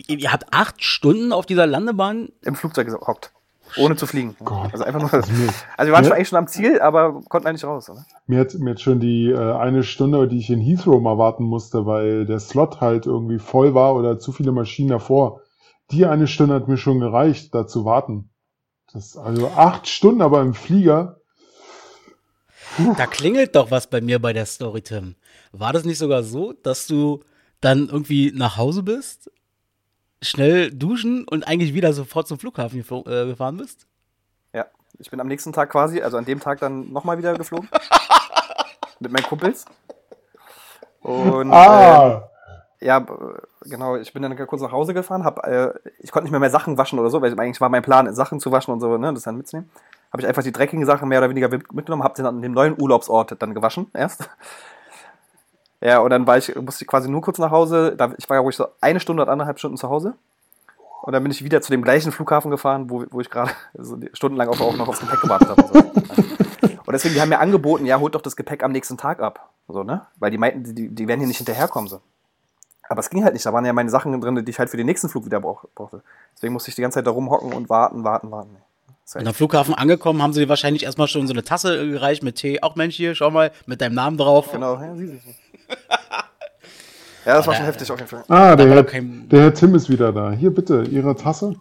[0.06, 3.32] Ihr habt acht Stunden auf dieser Landebahn im Flugzeug gehockt.
[3.76, 4.34] Ohne zu fliegen.
[4.44, 4.72] Gott.
[4.72, 5.12] Also einfach nur.
[5.12, 8.04] Also wir waren schon eigentlich schon am Ziel, aber konnten eigentlich raus, oder?
[8.26, 11.44] Mir hat, mir hat schon die äh, eine Stunde, die ich in Heathrow mal warten
[11.44, 15.42] musste, weil der Slot halt irgendwie voll war oder zu viele Maschinen davor.
[15.90, 18.30] Die eine Stunde hat mir schon gereicht, da zu warten.
[18.92, 21.20] Das, also acht Stunden aber im Flieger.
[22.96, 25.16] Da klingelt doch was bei mir bei der Story, Tim.
[25.52, 27.20] War das nicht sogar so, dass du
[27.61, 29.31] dann irgendwie nach Hause bist,
[30.22, 33.87] schnell duschen und eigentlich wieder sofort zum Flughafen äh, gefahren bist?
[34.52, 34.66] Ja,
[34.98, 37.68] ich bin am nächsten Tag quasi, also an dem Tag dann nochmal wieder geflogen.
[39.00, 39.64] mit meinen Kumpels.
[41.00, 42.28] Und ah.
[42.81, 43.04] äh, ja,
[43.62, 46.50] genau, ich bin dann kurz nach Hause gefahren, hab, äh, ich konnte nicht mehr mehr
[46.50, 49.12] Sachen waschen oder so, weil eigentlich war mein Plan, Sachen zu waschen und so, ne,
[49.12, 49.70] das dann mitzunehmen
[50.12, 52.52] habe ich einfach die dreckigen Sachen mehr oder weniger mitgenommen, habe sie dann an dem
[52.52, 54.28] neuen Urlaubsort dann gewaschen erst.
[55.80, 57.96] Ja, und dann war ich, musste ich quasi nur kurz nach Hause.
[58.18, 60.14] Ich war ja ruhig so eine Stunde oder anderthalb Stunden zu Hause.
[61.02, 63.96] Und dann bin ich wieder zu dem gleichen Flughafen gefahren, wo, wo ich gerade so
[64.12, 65.62] stundenlang auch, noch aufs Gepäck gewartet habe.
[65.62, 65.78] Und, so.
[66.84, 69.50] und deswegen, die haben mir angeboten, ja, holt doch das Gepäck am nächsten Tag ab.
[69.68, 70.06] So, ne?
[70.16, 71.88] Weil die meinten, die, die werden hier nicht hinterherkommen.
[71.88, 72.00] So.
[72.88, 73.46] Aber es ging halt nicht.
[73.46, 76.02] Da waren ja meine Sachen drin, die ich halt für den nächsten Flug wieder brauchte.
[76.34, 78.56] Deswegen musste ich die ganze Zeit da rumhocken und warten, warten, warten.
[79.14, 82.36] Und am Flughafen angekommen, haben sie dir wahrscheinlich erstmal schon so eine Tasse gereicht mit
[82.36, 82.60] Tee.
[82.62, 84.52] Auch Mensch, hier, schau mal, mit deinem Namen drauf.
[84.52, 85.22] Genau, ja, sie sich.
[87.24, 88.24] ja, das war schon heftig auf jeden Fall.
[88.28, 89.28] Ah, der Herr, kein...
[89.28, 90.32] der Herr Tim ist wieder da.
[90.32, 91.56] Hier bitte, Ihre Tasse.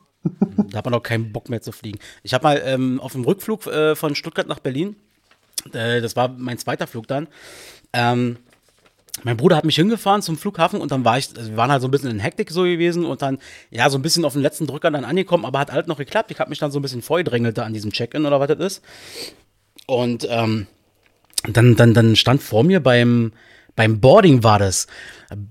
[0.70, 2.00] da hat man auch keinen Bock mehr zu fliegen.
[2.24, 4.98] Ich habe mal ähm, auf dem Rückflug äh, von Stuttgart nach Berlin,
[5.74, 7.28] äh, das war mein zweiter Flug dann,
[7.94, 8.38] ähm,
[9.24, 11.82] mein Bruder hat mich hingefahren zum Flughafen und dann war ich, also wir waren halt
[11.82, 13.40] so ein bisschen in Hektik so gewesen und dann,
[13.72, 16.32] ja, so ein bisschen auf den letzten Drücker dann angekommen, aber hat halt noch geklappt.
[16.32, 18.60] Ich habe mich dann so ein bisschen vorgedrängelt da an diesem Check-in oder was das
[18.60, 18.82] ist.
[19.88, 20.68] Und ähm,
[21.52, 23.32] dann, dann, dann stand vor mir beim,
[23.76, 24.88] beim Boarding war das.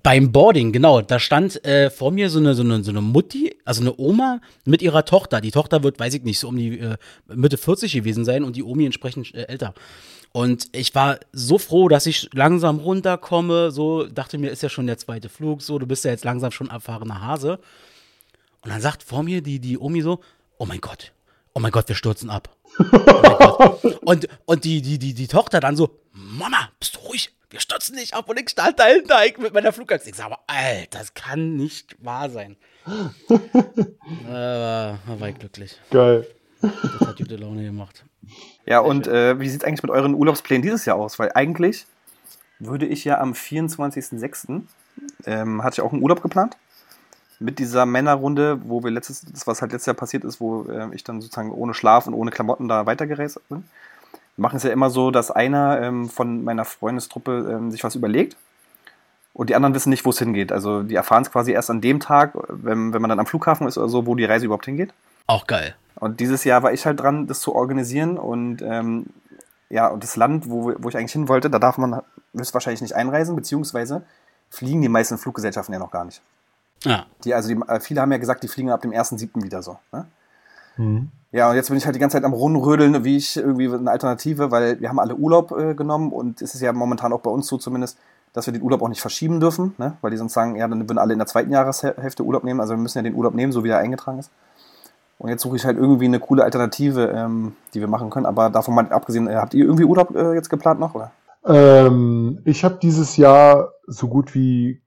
[0.03, 1.01] Beim Boarding, genau.
[1.01, 4.41] Da stand äh, vor mir so eine, so, eine, so eine Mutti, also eine Oma
[4.65, 5.41] mit ihrer Tochter.
[5.41, 6.97] Die Tochter wird, weiß ich nicht, so um die äh,
[7.29, 9.75] Mitte 40 gewesen sein und die Omi entsprechend äh, älter.
[10.37, 13.71] Und ich war so froh, dass ich langsam runterkomme.
[13.71, 15.63] So dachte mir, ist ja schon der zweite Flug.
[15.63, 17.59] So, du bist ja jetzt langsam schon erfahrener Hase.
[18.61, 20.21] Und dann sagt vor mir die, die Omi so:
[20.59, 21.15] Oh mein Gott,
[21.55, 22.55] oh mein Gott, wir stürzen ab.
[22.79, 27.33] Oh und, und die, die, die, die Tochter dann so: Mama, bist du ruhig?
[27.49, 28.29] Wir stürzen nicht ab.
[28.29, 30.07] Und ich stand dahinter ich mit meiner Flugangst.
[30.07, 32.59] Ich sage aber, Alter, das kann nicht wahr sein.
[32.87, 35.81] äh, war ich glücklich.
[35.91, 36.27] Geil.
[36.61, 38.05] Das hat gute Laune gemacht.
[38.65, 41.19] Ja, und äh, wie sieht es eigentlich mit euren Urlaubsplänen dieses Jahr aus?
[41.19, 41.87] Weil eigentlich
[42.59, 44.63] würde ich ja am 24.06.
[45.27, 46.57] Ähm, hatte ich auch einen Urlaub geplant.
[47.39, 50.89] Mit dieser Männerrunde, wo wir letztes, das was halt letztes Jahr passiert ist, wo äh,
[50.95, 53.65] ich dann sozusagen ohne Schlaf und ohne Klamotten da weitergereist bin.
[54.37, 57.95] Wir machen es ja immer so, dass einer ähm, von meiner Freundestruppe ähm, sich was
[57.95, 58.37] überlegt
[59.37, 60.51] und die anderen wissen nicht, wo es hingeht.
[60.51, 63.67] Also die erfahren es quasi erst an dem Tag, wenn, wenn man dann am Flughafen
[63.67, 64.95] ist oder so, wo die Reise überhaupt hingeht.
[65.27, 65.75] Auch geil.
[65.99, 69.07] Und dieses Jahr war ich halt dran, das zu organisieren und ähm,
[69.69, 72.03] ja, und das Land, wo, wo ich eigentlich hin wollte, da darf man
[72.35, 74.03] höchstwahrscheinlich nicht einreisen, beziehungsweise
[74.51, 76.23] fliegen die meisten Fluggesellschaften ja noch gar nicht.
[76.85, 77.07] Ja.
[77.25, 79.43] Die, also die, äh, viele haben ja gesagt, die fliegen ab dem 1.7.
[79.43, 79.79] wieder so.
[79.93, 80.07] Ne?
[80.77, 81.09] Mhm.
[81.33, 83.91] Ja, und jetzt bin ich halt die ganze Zeit am Rumrödeln, wie ich irgendwie eine
[83.91, 87.31] Alternative, weil wir haben alle Urlaub äh, genommen und es ist ja momentan auch bei
[87.31, 87.99] uns so zumindest,
[88.33, 89.97] dass wir den Urlaub auch nicht verschieben dürfen, ne?
[90.03, 92.75] weil die sonst sagen, ja, dann würden alle in der zweiten Jahreshälfte Urlaub nehmen, also
[92.75, 94.31] wir müssen ja den Urlaub nehmen, so wie er eingetragen ist.
[95.19, 98.27] Und jetzt suche ich halt irgendwie eine coole Alternative, ähm, die wir machen können.
[98.27, 100.95] Aber davon mal abgesehen, äh, habt ihr irgendwie Urlaub äh, jetzt geplant noch?
[100.95, 101.13] Oder?
[101.47, 104.83] Ähm, ich habe dieses Jahr so gut wie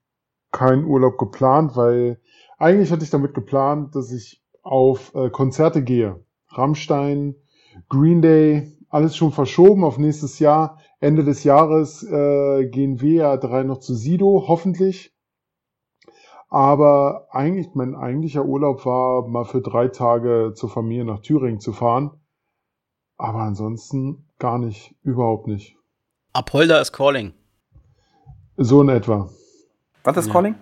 [0.52, 2.20] keinen Urlaub geplant, weil
[2.58, 6.22] eigentlich hatte ich damit geplant, dass ich auf äh, Konzerte gehe.
[6.48, 7.34] Rammstein,
[7.88, 10.78] Green Day, alles schon verschoben auf nächstes Jahr.
[11.00, 15.14] Ende des Jahres äh, gehen wir ja drei noch zu Sido, hoffentlich.
[16.50, 21.72] Aber eigentlich, mein eigentlicher Urlaub war, mal für drei Tage zur Familie nach Thüringen zu
[21.72, 22.10] fahren.
[23.16, 25.76] Aber ansonsten gar nicht, überhaupt nicht.
[26.32, 27.32] Apolda is calling.
[28.56, 29.30] So in etwa.
[30.02, 30.32] Was ist ja.
[30.32, 30.56] calling?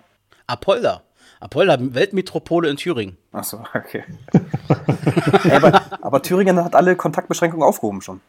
[0.45, 1.01] Apolda.
[1.39, 3.17] Apolda, Weltmetropole in Thüringen.
[3.31, 4.03] Achso, okay.
[5.51, 8.21] aber, aber Thüringen hat alle Kontaktbeschränkungen aufgehoben schon.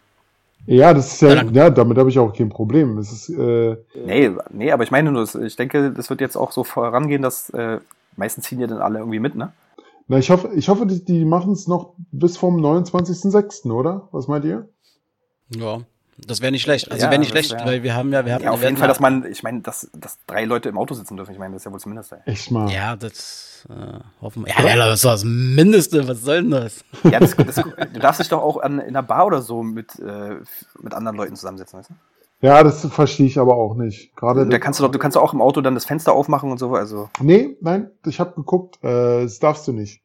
[0.67, 2.99] Ja, das ist ja, ja, ja damit habe ich auch kein Problem.
[2.99, 6.53] Es ist, äh, nee, nee, aber ich meine nur, ich denke, das wird jetzt auch
[6.53, 7.79] so vorangehen, dass äh,
[8.17, 9.53] meistens ziehen ja dann alle irgendwie mit, ne?
[10.09, 14.09] Na, ich hoffe, ich hoffe, die, die machen es noch bis vom 29.06., oder?
[14.13, 14.69] Was meint ihr?
[15.51, 15.81] Ja,
[16.27, 16.91] das wäre nicht schlecht.
[16.91, 18.77] Also ja, wäre nicht schlecht, wär, weil wir haben ja, wir haben ja, auf jeden
[18.77, 21.33] Fall, dass man, ich meine, dass, dass drei Leute im Auto sitzen dürfen.
[21.33, 22.13] Ich meine, das ist ja wohl zumindest.
[22.13, 22.19] Ey.
[22.27, 22.71] Echt mal.
[22.71, 24.53] Ja, das äh, hoffen wir.
[24.53, 26.07] Ja, ja, das ist das Mindeste.
[26.09, 26.85] Was soll denn das?
[27.05, 29.99] Ja, das, das, du darfst dich doch auch an, in einer Bar oder so mit,
[29.99, 30.37] äh,
[30.81, 31.95] mit anderen Leuten zusammensetzen, weißt du?
[32.43, 34.17] Ja, das verstehe ich aber auch nicht.
[34.17, 36.59] Gerade da kannst du doch, du kannst auch im Auto dann das Fenster aufmachen und
[36.59, 36.75] so.
[36.75, 37.11] Also.
[37.21, 40.03] Nee, nein, ich habe geguckt, äh, das darfst du nicht.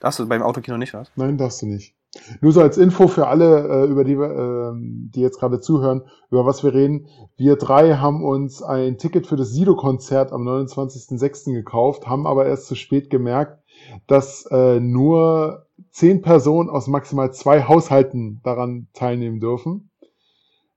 [0.00, 1.12] Darfst du beim Autokino nicht, was?
[1.14, 1.94] Nein, darfst du nicht.
[2.40, 6.44] Nur so als Info für alle, äh, über die, äh, die jetzt gerade zuhören, über
[6.44, 7.06] was wir reden.
[7.36, 11.52] Wir drei haben uns ein Ticket für das Sido-Konzert am 29.06.
[11.52, 13.62] gekauft, haben aber erst zu spät gemerkt,
[14.08, 19.90] dass äh, nur zehn Personen aus maximal zwei Haushalten daran teilnehmen dürfen.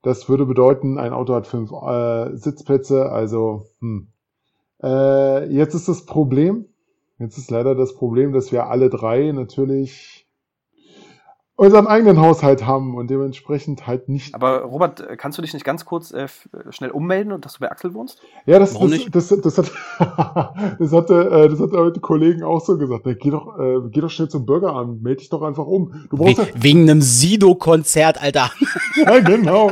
[0.03, 4.07] Das würde bedeuten, ein Auto hat fünf äh, Sitzplätze, also hm.
[4.83, 6.65] äh, jetzt ist das Problem,
[7.17, 10.22] jetzt ist leider das Problem, dass wir alle drei natürlich
[11.55, 14.33] unseren eigenen Haushalt haben und dementsprechend halt nicht.
[14.33, 16.27] Aber Robert, äh, kannst du dich nicht ganz kurz äh,
[16.69, 18.21] schnell ummelden und dass du bei Axel wohnst?
[18.45, 18.73] Ja, das,
[19.11, 19.71] das, das, das, hat,
[20.79, 23.05] das hatte, äh, das hat heute Kollegen auch so gesagt.
[23.05, 26.07] Ja, geh doch, äh, geh doch schnell zum Bürgeramt, melde dich doch einfach um.
[26.09, 28.51] Du brauchst We ja, wegen einem Sido-Konzert, Alter.
[28.95, 29.71] ja, genau.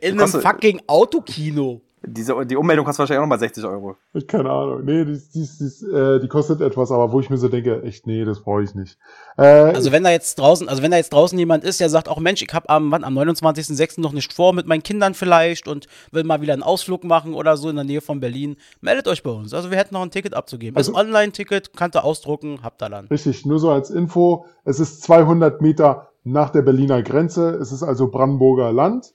[0.00, 1.80] In einem fucking Autokino.
[2.08, 3.96] Diese, die Ummeldung kostet wahrscheinlich auch nochmal 60 Euro.
[4.14, 4.84] Ich keine Ahnung.
[4.84, 8.06] Nee, die, die, die, äh, die kostet etwas, aber wo ich mir so denke, echt,
[8.06, 8.98] nee, das brauche ich nicht.
[9.36, 12.08] Äh, also wenn da jetzt draußen, also wenn da jetzt draußen jemand ist, der sagt,
[12.08, 14.00] auch Mensch, ich habe am, wann, am 29.06.
[14.00, 17.56] noch nicht vor mit meinen Kindern vielleicht und will mal wieder einen Ausflug machen oder
[17.56, 19.54] so in der Nähe von Berlin, meldet euch bei uns.
[19.54, 20.76] Also wir hätten noch ein Ticket abzugeben.
[20.76, 23.06] Also, ist Online-Ticket, kannst du ausdrucken, habt ihr dann.
[23.08, 27.82] Richtig, nur so als Info, es ist 200 Meter nach der Berliner Grenze, es ist
[27.82, 29.14] also Brandenburger Land.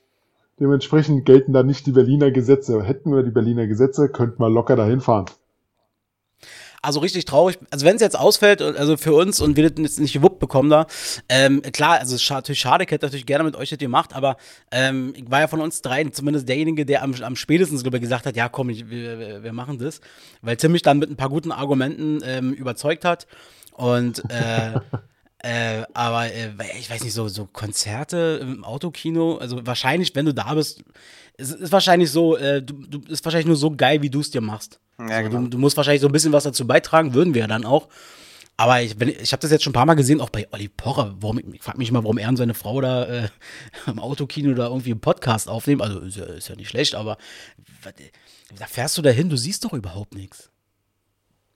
[0.59, 2.83] Dementsprechend gelten da nicht die Berliner Gesetze.
[2.83, 5.25] Hätten wir die Berliner Gesetze, könnten wir locker dahin fahren.
[6.83, 7.57] Also richtig traurig.
[7.71, 10.69] Also wenn es jetzt ausfällt, also für uns und wir das jetzt nicht gewuppt bekommen
[10.69, 10.85] da,
[11.29, 14.13] ähm, klar, also es ist natürlich schade, ich hätte natürlich gerne mit euch das gemacht,
[14.13, 14.35] aber
[14.69, 18.25] ähm, ich war ja von uns dreien zumindest derjenige, der am, am spätestens glaube gesagt
[18.25, 20.01] hat, ja komm, ich, wir, wir machen das,
[20.41, 23.27] weil Tim mich dann mit ein paar guten Argumenten ähm, überzeugt hat
[23.71, 24.81] und äh,
[25.43, 30.33] Äh, aber äh, ich weiß nicht, so, so Konzerte im Autokino, also wahrscheinlich, wenn du
[30.33, 30.83] da bist,
[31.37, 34.31] es ist wahrscheinlich so, äh, du, du ist wahrscheinlich nur so geil, wie du es
[34.31, 34.79] dir machst.
[34.99, 35.41] Ja, also, genau.
[35.41, 37.89] du, du musst wahrscheinlich so ein bisschen was dazu beitragen, würden wir ja dann auch.
[38.55, 40.69] Aber ich, wenn- ich habe das jetzt schon ein paar Mal gesehen, auch bei Olli
[40.69, 41.15] Pocher.
[41.19, 43.27] Warum, ich frage mich mal, warum er und seine Frau da äh,
[43.87, 45.81] im Autokino da irgendwie einen Podcast aufnehmen.
[45.81, 47.17] Also ist ja, ist ja nicht schlecht, aber
[48.57, 50.51] da fährst du dahin, du siehst doch überhaupt nichts.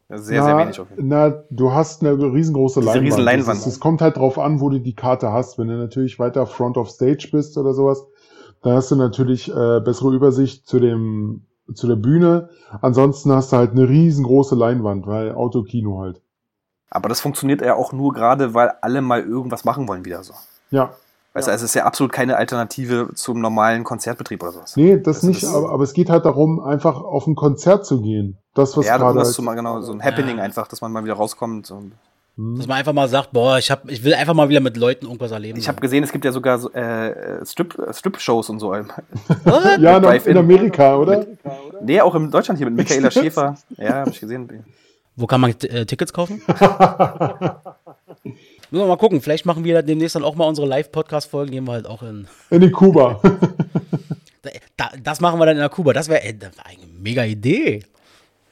[0.10, 1.30] Sehr, na, sehr wenig auf jeden Fall.
[1.30, 3.06] Na, du hast eine riesengroße Diese Leinwand.
[3.06, 5.58] riesen Leinwand, Es, kommt halt drauf an, wo du die Karte hast.
[5.58, 8.06] Wenn du natürlich weiter Front of Stage bist oder sowas,
[8.64, 11.44] dann hast du natürlich äh, bessere Übersicht zu dem
[11.74, 12.50] zu der Bühne.
[12.82, 16.22] Ansonsten hast du halt eine riesengroße Leinwand, weil Autokino halt.
[16.90, 20.34] Aber das funktioniert ja auch nur gerade, weil alle mal irgendwas machen wollen wieder so.
[20.70, 20.94] Ja,
[21.38, 24.76] Weißt du, also es ist ja absolut keine Alternative zum normalen Konzertbetrieb oder sowas.
[24.76, 27.86] nee, das Also nicht, das- aber, aber es geht halt darum, einfach auf ein Konzert
[27.86, 28.38] zu gehen.
[28.56, 30.92] Das, was ja, gerade das halt, zu mal genau so ein Happening einfach, dass man
[30.92, 31.70] mal wieder rauskommt.
[31.72, 31.92] Und
[32.38, 32.56] Hm.
[32.58, 35.08] Dass man einfach mal sagt, boah, ich, hab, ich will einfach mal wieder mit Leuten
[35.08, 35.58] irgendwas erleben.
[35.58, 38.76] ich habe gesehen, es gibt ja sogar so, äh, Strip, äh, Strip-Shows und so.
[38.76, 41.26] ja, in, in Amerika, oder?
[41.82, 43.56] Nee, auch in Deutschland hier mit Michaela Schäfer.
[43.78, 44.64] Ja, habe ich gesehen.
[45.16, 46.40] Wo kann man äh, Tickets kaufen?
[48.72, 49.22] Müssen wir mal gucken.
[49.22, 51.52] Vielleicht machen wir demnächst dann auch mal unsere Live-Podcast-Folgen.
[51.52, 52.28] Gehen wir halt auch in.
[52.50, 53.22] In die Kuba.
[54.44, 55.92] Da, da, das machen wir dann in der Kuba.
[55.92, 57.84] Das wäre wär eine mega Idee.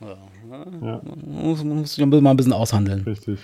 [0.02, 3.02] ja, Muss, muss ich mal ein bisschen aushandeln.
[3.04, 3.40] richtig.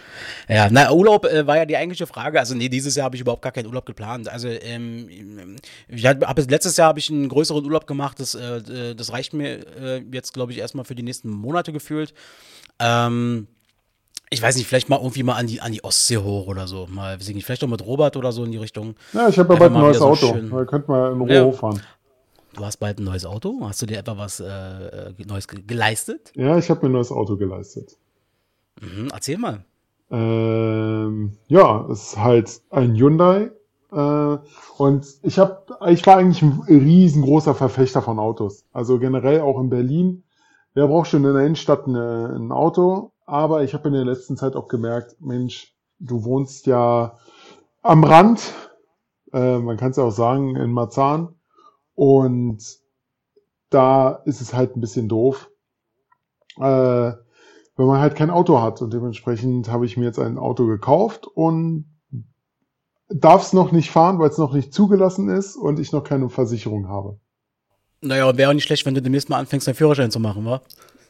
[0.50, 2.40] Ja, na, Urlaub äh, war ja die eigentliche Frage.
[2.40, 4.28] Also, nee, dieses Jahr habe ich überhaupt gar keinen Urlaub geplant.
[4.28, 5.56] Also, ähm,
[5.88, 8.20] ich hab, hab, jetzt- letztes Jahr habe ich einen größeren Urlaub gemacht.
[8.20, 12.14] Das, äh, das reicht mir äh, jetzt, glaube ich, erstmal für die nächsten Monate gefühlt.
[12.80, 13.48] Ähm,
[14.34, 16.88] ich weiß nicht, vielleicht mal irgendwie mal an die, an die Ostsee hoch oder so.
[16.90, 18.96] Mal, weiß ich nicht, vielleicht auch mit Robert oder so in die Richtung.
[19.14, 20.28] Ja, ich habe ja bald ein neues so Auto.
[20.34, 21.44] schön- Da könnt mal in Ruhe Ja.
[21.44, 21.82] hochfahren.
[22.54, 23.60] Du hast bald ein neues Auto.
[23.64, 26.32] Hast du dir etwa was äh, äh, Neues ge geleistet?
[26.36, 27.98] Ja, ich habe mir ein neues Auto geleistet.
[28.82, 29.64] Mhm, erzähl mal.
[30.10, 33.52] Ähm, ja, es ist halt ein Hyundai.
[33.92, 34.38] Äh,
[34.78, 38.66] und ich habe, ich war eigentlich ein riesengroßer Verfechter von Autos.
[38.74, 40.24] Also generell auch in Berlin.
[40.74, 43.12] Wer braucht schon in der Innenstadt eine, ein Auto?
[43.32, 47.18] Aber ich habe in der letzten Zeit auch gemerkt, Mensch, du wohnst ja
[47.82, 48.54] am Rand.
[49.32, 51.34] Äh, man kann es ja auch sagen, in Marzahn.
[51.96, 52.62] Und
[53.70, 55.50] da ist es halt ein bisschen doof.
[56.58, 57.14] Äh,
[57.78, 58.82] wenn man halt kein Auto hat.
[58.82, 61.86] Und dementsprechend habe ich mir jetzt ein Auto gekauft und
[63.08, 66.28] darf es noch nicht fahren, weil es noch nicht zugelassen ist und ich noch keine
[66.28, 67.18] Versicherung habe.
[68.02, 70.62] Naja, wäre auch nicht schlecht, wenn du demnächst mal anfängst, deinen Führerschein zu machen, wa?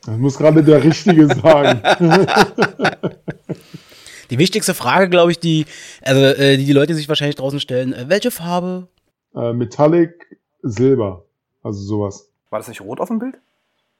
[0.05, 1.81] Das muss gerade der Richtige sagen.
[4.29, 5.65] Die wichtigste Frage, glaube ich, die,
[6.01, 8.87] also, äh, die die Leute sich wahrscheinlich draußen stellen, äh, welche Farbe?
[9.35, 11.25] äh, Metallic Silber.
[11.63, 12.29] Also sowas.
[12.49, 13.35] War das nicht rot auf dem Bild?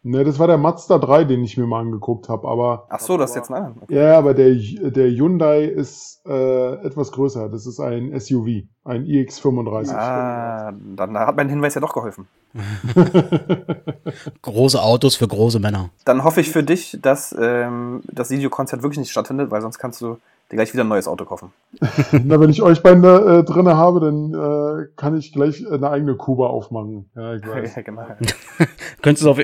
[0.04, 2.48] Ne, das war der Mazda 3, den ich mir mal angeguckt habe.
[2.48, 3.84] Aber Ach so, das ist jetzt ein anderer.
[3.84, 3.96] Okay.
[3.96, 7.50] ja, aber der, der Hyundai ist äh, etwas größer.
[7.50, 9.94] Das ist ein SUV, ein iX35.
[9.94, 12.28] Ah, dann hat mein Hinweis ja doch geholfen.
[14.42, 15.92] Große Autos für große Männer.
[16.04, 20.02] Dann hoffe ich für dich, dass ähm, das Videokonzert wirklich nicht stattfindet, weil sonst kannst
[20.02, 20.18] du
[20.52, 21.52] dir gleich wieder ein neues Auto kaufen.
[22.12, 26.16] Na, wenn ich euch beide äh, drinne habe, dann äh, kann ich gleich eine eigene
[26.16, 27.10] Kuba aufmachen.
[27.16, 27.76] Ja, ich weiß.
[27.76, 28.06] Ja, genau.
[29.02, 29.40] Könntest du auf.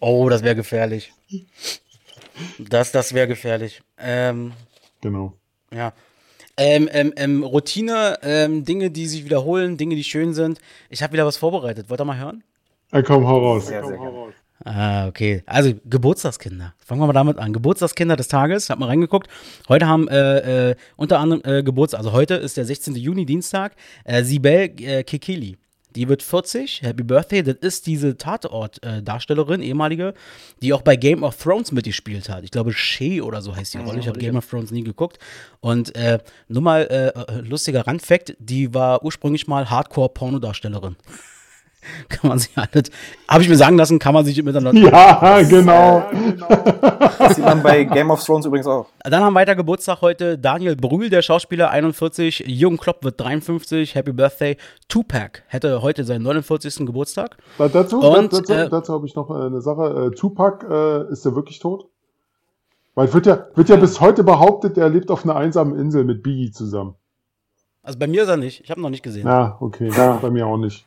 [0.00, 1.12] oh, das wäre gefährlich.
[2.58, 3.82] Das, das wäre gefährlich.
[3.98, 4.52] Ähm,
[5.00, 5.34] Genau.
[5.72, 5.92] ja.
[6.60, 10.58] Ähm, ähm, ähm, Routine, ähm, Dinge, die sich wiederholen, Dinge, die schön sind.
[10.90, 11.88] Ich habe wieder was vorbereitet.
[11.88, 12.42] Wollt ihr mal hören?
[12.92, 13.68] Ja, komm, hau raus.
[13.68, 14.32] Sehr, sehr gerne.
[14.64, 15.42] Ah, okay.
[15.46, 16.74] Also Geburtstagskinder.
[16.84, 17.52] Fangen wir mal damit an.
[17.52, 18.70] Geburtstagskinder des Tages.
[18.70, 19.28] Hab mal reingeguckt.
[19.68, 21.98] Heute haben äh, äh, unter anderem äh, Geburtstag.
[21.98, 22.96] Also heute ist der 16.
[22.96, 23.76] Juni, Dienstag.
[24.04, 25.56] Äh, Sibel äh, Kekili.
[25.94, 26.82] Die wird 40.
[26.82, 27.42] Happy Birthday.
[27.42, 30.14] Das ist diese Tatort-Darstellerin, ehemalige,
[30.60, 32.44] die auch bei Game of Thrones mitgespielt hat.
[32.44, 33.98] Ich glaube, Shea oder so heißt die Rolle.
[33.98, 35.18] Ich habe Game of Thrones nie geguckt.
[35.60, 36.18] Und äh,
[36.48, 40.96] nur mal äh, äh, lustiger Randfact: Die war ursprünglich mal Hardcore-Pornodarstellerin.
[42.08, 42.90] Kann man sich halt,
[43.28, 44.80] habe ich mir sagen lassen, kann man sich miteinander.
[44.90, 46.02] Ja, genau.
[47.18, 48.86] Das sieht man bei Game of Thrones übrigens auch.
[49.04, 52.44] Dann haben weiter Geburtstag heute Daniel Brühl, der Schauspieler, 41.
[52.46, 53.94] Jürgen Klopp wird 53.
[53.94, 54.56] Happy Birthday.
[54.88, 56.86] Tupac hätte heute seinen 49.
[56.86, 57.36] Geburtstag.
[57.58, 60.10] Da- Dazu, Und, dazu, äh, dazu habe ich noch äh, eine Sache.
[60.12, 61.86] Äh, Tupac, äh, ist der wirklich tot?
[62.94, 66.22] Weil wird ja, wird ja bis heute behauptet, er lebt auf einer einsamen Insel mit
[66.22, 66.96] Biggie zusammen.
[67.82, 68.60] Also bei mir ist er nicht.
[68.64, 69.26] Ich habe ihn noch nicht gesehen.
[69.26, 69.90] Ja, okay.
[69.96, 70.18] Ja.
[70.20, 70.84] Bei mir auch nicht.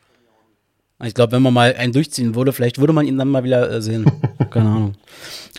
[1.02, 3.70] Ich glaube, wenn man mal einen durchziehen würde, vielleicht würde man ihn dann mal wieder
[3.70, 4.04] äh, sehen.
[4.50, 4.94] Keine Ahnung.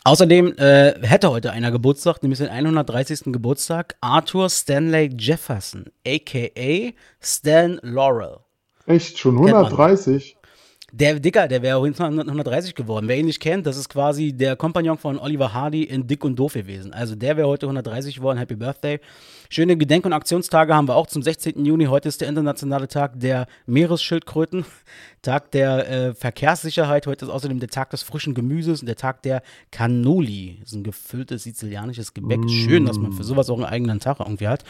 [0.06, 3.24] Außerdem äh, hätte heute einer Geburtstag, nämlich den 130.
[3.26, 6.92] Geburtstag, Arthur Stanley Jefferson, a.k.a.
[7.22, 8.38] Stan Laurel.
[8.86, 9.18] Echt?
[9.18, 9.54] Schon man.
[9.54, 10.38] 130?
[10.96, 13.08] Der Dicker, der wäre 130 geworden.
[13.08, 16.36] Wer ihn nicht kennt, das ist quasi der Kompagnon von Oliver Hardy in Dick und
[16.36, 16.94] Doof gewesen.
[16.94, 18.38] Also der wäre heute 130 geworden.
[18.38, 19.00] Happy Birthday.
[19.50, 21.66] Schöne Gedenk- und Aktionstage haben wir auch zum 16.
[21.66, 21.86] Juni.
[21.86, 24.66] Heute ist der internationale Tag der Meeresschildkröten,
[25.24, 27.08] Tag der äh, Verkehrssicherheit.
[27.08, 30.58] Heute ist außerdem der Tag des frischen Gemüses und der Tag der Cannoli.
[30.60, 32.40] Das ist ein gefülltes sizilianisches Gebäck.
[32.40, 32.50] Mm.
[32.50, 34.64] Schön, dass man für sowas auch einen eigenen Tag irgendwie hat.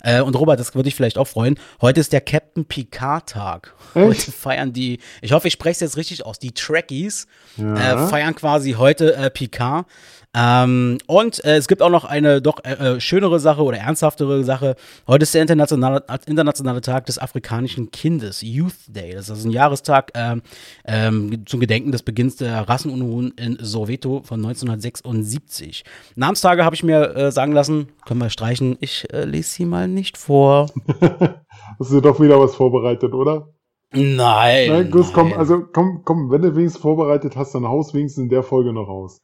[0.00, 1.58] Äh, und Robert, das würde ich vielleicht auch freuen.
[1.80, 3.74] Heute ist der Captain Picard-Tag.
[3.94, 8.04] Heute feiern die, ich hoffe, ich spreche es jetzt richtig aus, die Trekkies ja.
[8.04, 9.86] äh, feiern quasi heute äh, Picard.
[10.34, 14.42] Ähm, und äh, es gibt auch noch eine doch äh, äh, schönere Sache oder ernsthaftere
[14.42, 14.74] Sache.
[15.06, 19.12] Heute ist der internationale, internationale Tag des afrikanischen Kindes, Youth Day.
[19.12, 20.42] Das ist ein Jahrestag ähm,
[20.84, 25.84] ähm, zum Gedenken des Beginns der Rassenunruhen in Soweto von 1976.
[26.16, 28.78] Namenstage habe ich mir äh, sagen lassen, können wir streichen.
[28.80, 30.70] Ich äh, lese sie mal nicht vor.
[31.78, 33.48] Hast du doch wieder was vorbereitet, oder?
[33.92, 34.68] Nein.
[34.68, 35.14] Nein, Gus, nein.
[35.14, 38.72] komm, also komm, komm, wenn du wenigstens vorbereitet hast, dann haus wenigstens in der Folge
[38.72, 39.18] noch raus.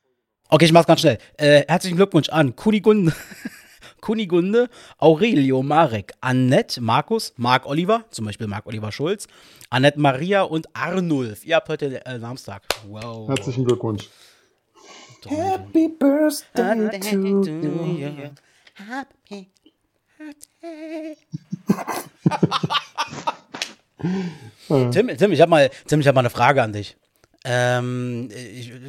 [0.50, 1.18] Okay, ich mach's ganz schnell.
[1.36, 3.12] Äh, herzlichen Glückwunsch an Kunigunde,
[4.00, 9.26] Kunigunde, Aurelio, Marek, Annette, Markus, Marc Oliver, zum Beispiel Marc Oliver Schulz,
[9.70, 11.44] Annette Maria und Arnulf.
[11.44, 12.62] Ihr habt heute äh, Samstag.
[12.88, 13.28] Wow.
[13.28, 14.08] Herzlichen Glückwunsch.
[15.26, 18.30] Happy Birthday to you.
[18.74, 19.50] Happy
[20.16, 21.16] Birthday.
[24.68, 26.96] Tim, Tim, ich habe mal, Tim, ich hab mal eine Frage an dich.
[27.44, 28.28] Ähm,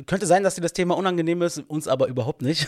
[0.08, 2.68] könnte sein, dass dir das Thema unangenehm ist, uns aber überhaupt nicht.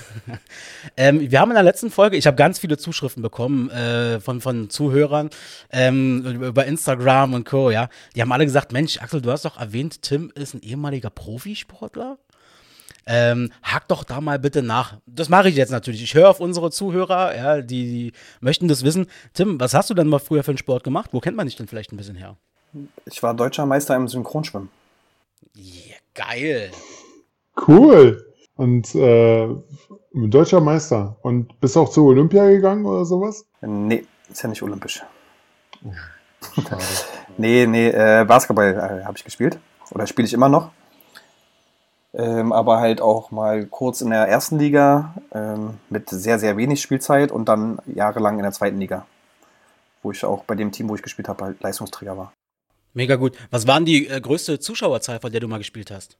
[0.98, 4.42] ähm, wir haben in der letzten Folge, ich habe ganz viele Zuschriften bekommen äh, von,
[4.42, 5.32] von Zuhörern
[5.72, 7.72] ähm, über Instagram und Co.
[7.72, 11.10] Ja, die haben alle gesagt: Mensch, Axel, du hast doch erwähnt, Tim ist ein ehemaliger
[11.10, 12.20] Profisportler.
[13.08, 14.98] Ähm, hack doch da mal bitte nach.
[15.08, 16.04] Das mache ich jetzt natürlich.
[16.04, 19.08] Ich höre auf unsere Zuhörer, ja, die, die, möchten das wissen.
[19.34, 21.10] Tim, was hast du denn mal früher für einen Sport gemacht?
[21.12, 22.38] Wo kennt man dich denn vielleicht ein bisschen her?
[23.06, 24.70] Ich war deutscher Meister im Synchronschwimmen.
[25.56, 26.72] Yeah, geil.
[27.68, 28.26] Cool.
[28.56, 29.48] Und äh,
[30.14, 31.18] deutscher Meister.
[31.22, 33.46] Und bist du auch zur Olympia gegangen oder sowas?
[33.62, 35.04] Nee, ist ja nicht olympisch.
[35.84, 35.92] Oh,
[37.38, 39.60] nee, nee, äh, Basketball äh, habe ich gespielt.
[39.92, 40.72] Oder spiele ich immer noch.
[42.14, 46.82] Ähm, aber halt auch mal kurz in der ersten Liga ähm, mit sehr, sehr wenig
[46.82, 49.06] Spielzeit und dann jahrelang in der zweiten Liga,
[50.04, 52.34] wo ich auch bei dem Team, wo ich gespielt habe, halt Leistungsträger war.
[52.94, 53.38] Mega gut.
[53.50, 56.18] Was waren die äh, größte Zuschauerzahl, von der du mal gespielt hast?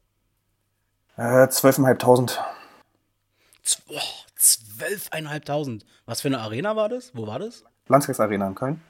[1.18, 2.38] Äh, 12.500.
[3.90, 3.96] Oh,
[4.40, 5.82] 12.500.
[6.06, 7.12] Was für eine Arena war das?
[7.16, 7.64] Wo war das?
[7.88, 8.82] Landesarena in Köln.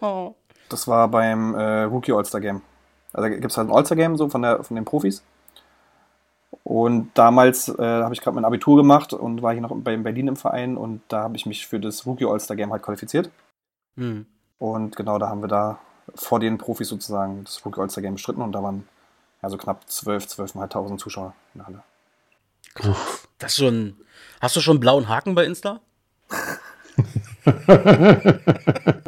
[0.68, 2.62] das war beim äh, Rookie All-Star Game.
[3.12, 5.22] Also gibt es halt ein All-Star Game so von, der, von den Profis.
[6.64, 10.28] Und damals äh, habe ich gerade mein Abitur gemacht und war hier noch bei Berlin
[10.28, 13.30] im Verein und da habe ich mich für das Rookie All-Star Game halt qualifiziert.
[13.96, 14.26] Mhm.
[14.58, 15.78] Und genau, da haben wir da
[16.14, 18.86] vor den Profis sozusagen das Rookie All-Star Game bestritten und da waren
[19.42, 21.82] also knapp 12, 12.500 Zuschauer in der Halle.
[23.38, 23.96] Das schon.
[24.40, 25.80] Hast du schon einen blauen Haken bei Insta?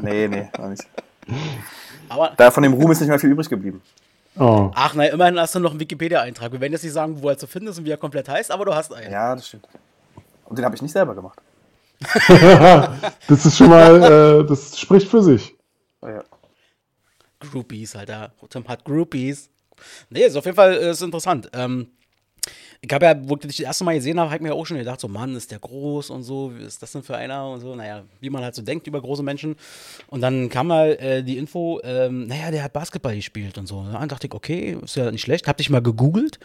[0.02, 0.86] nee, nee, noch nicht.
[2.08, 3.82] Aber da von dem Ruhm ist nicht mehr viel übrig geblieben.
[4.38, 4.70] Oh.
[4.74, 6.52] Ach nein, immerhin hast du noch einen Wikipedia-Eintrag.
[6.52, 8.50] Wir werden jetzt nicht sagen, wo er zu finden ist und wie er komplett heißt,
[8.50, 9.10] aber du hast einen.
[9.12, 9.66] Ja, das stimmt.
[10.44, 11.38] Und den habe ich nicht selber gemacht.
[13.28, 15.54] das ist schon mal, äh, das spricht für sich.
[16.02, 16.22] Ja.
[17.40, 18.32] Groupies, Alter.
[18.48, 19.50] Tim hat Groupies.
[20.10, 21.50] Nee, ist auf jeden Fall äh, ist interessant.
[21.52, 21.88] Ähm,
[22.82, 24.64] ich habe ja, wo ich dich das erste Mal gesehen habe, habe ich mir auch
[24.64, 27.50] schon gedacht, so Mann, ist der groß und so, wie ist das denn für einer
[27.50, 29.56] und so, naja, wie man halt so denkt über große Menschen.
[30.06, 33.84] Und dann kam mal äh, die Info, ähm, naja, der hat Basketball gespielt und so.
[33.84, 35.46] Dann dachte ich, okay, ist ja nicht schlecht.
[35.46, 36.38] Hab dich mal gegoogelt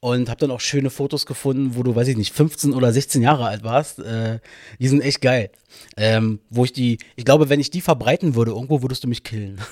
[0.00, 3.20] und habe dann auch schöne Fotos gefunden, wo du, weiß ich nicht, 15 oder 16
[3.20, 3.98] Jahre alt warst.
[3.98, 4.40] Äh,
[4.78, 5.50] die sind echt geil.
[5.98, 9.22] Ähm, wo ich die, ich glaube, wenn ich die verbreiten würde, irgendwo würdest du mich
[9.22, 9.60] killen.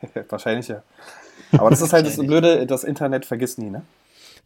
[0.28, 0.82] Wahrscheinlich ja.
[1.52, 3.82] Aber das ist halt das Blöde, das Internet vergisst nie, ne?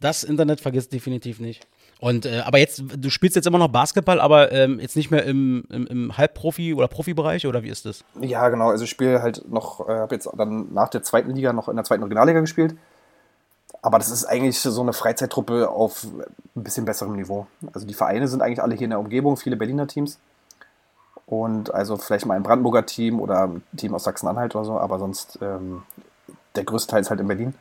[0.01, 1.67] Das Internet vergisst definitiv nicht.
[2.01, 5.25] Und äh, aber jetzt, du spielst jetzt immer noch Basketball, aber ähm, jetzt nicht mehr
[5.25, 8.05] im, im, im Halbprofi- oder Profibereich oder wie ist das?
[8.21, 8.71] Ja, genau.
[8.71, 11.77] Also ich spiele halt noch, äh, habe jetzt dann nach der zweiten Liga noch in
[11.77, 12.75] der zweiten Regionalliga gespielt.
[13.83, 16.05] Aber das ist eigentlich so eine Freizeittruppe auf
[16.57, 17.47] ein bisschen besserem Niveau.
[17.73, 20.19] Also die Vereine sind eigentlich alle hier in der Umgebung, viele Berliner Teams.
[21.33, 24.99] Und also vielleicht mal ein Brandenburger Team oder ein Team aus Sachsen-Anhalt oder so, aber
[24.99, 25.83] sonst ähm,
[26.57, 27.55] der größte Teil ist halt in Berlin.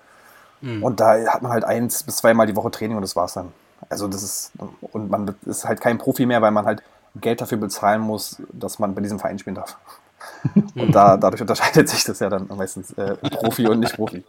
[0.59, 0.83] Mhm.
[0.83, 3.53] Und da hat man halt eins bis zweimal die Woche Training und das war's dann.
[3.87, 6.83] Also das ist, und man ist halt kein Profi mehr, weil man halt
[7.15, 9.77] Geld dafür bezahlen muss, dass man bei diesem Verein spielen darf.
[10.75, 14.23] Und da, dadurch unterscheidet sich das ja dann meistens äh, Profi und nicht Profi.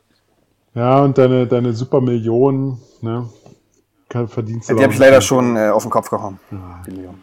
[0.74, 3.28] Ja, und deine, deine Supermillionen, ne?
[4.08, 6.38] Verdienst du ja, Die habe ich leider schon äh, auf den Kopf gehauen.
[6.50, 6.82] Ja.
[6.86, 7.20] Die Millionen.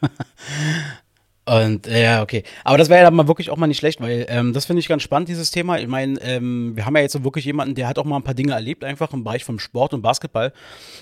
[1.46, 2.42] Und äh, ja, okay.
[2.64, 4.80] Aber das wäre ja dann mal wirklich auch mal nicht schlecht, weil ähm, das finde
[4.80, 5.78] ich ganz spannend, dieses Thema.
[5.78, 8.22] Ich meine, ähm, wir haben ja jetzt so wirklich jemanden, der hat auch mal ein
[8.22, 10.54] paar Dinge erlebt, einfach im Bereich vom Sport und Basketball.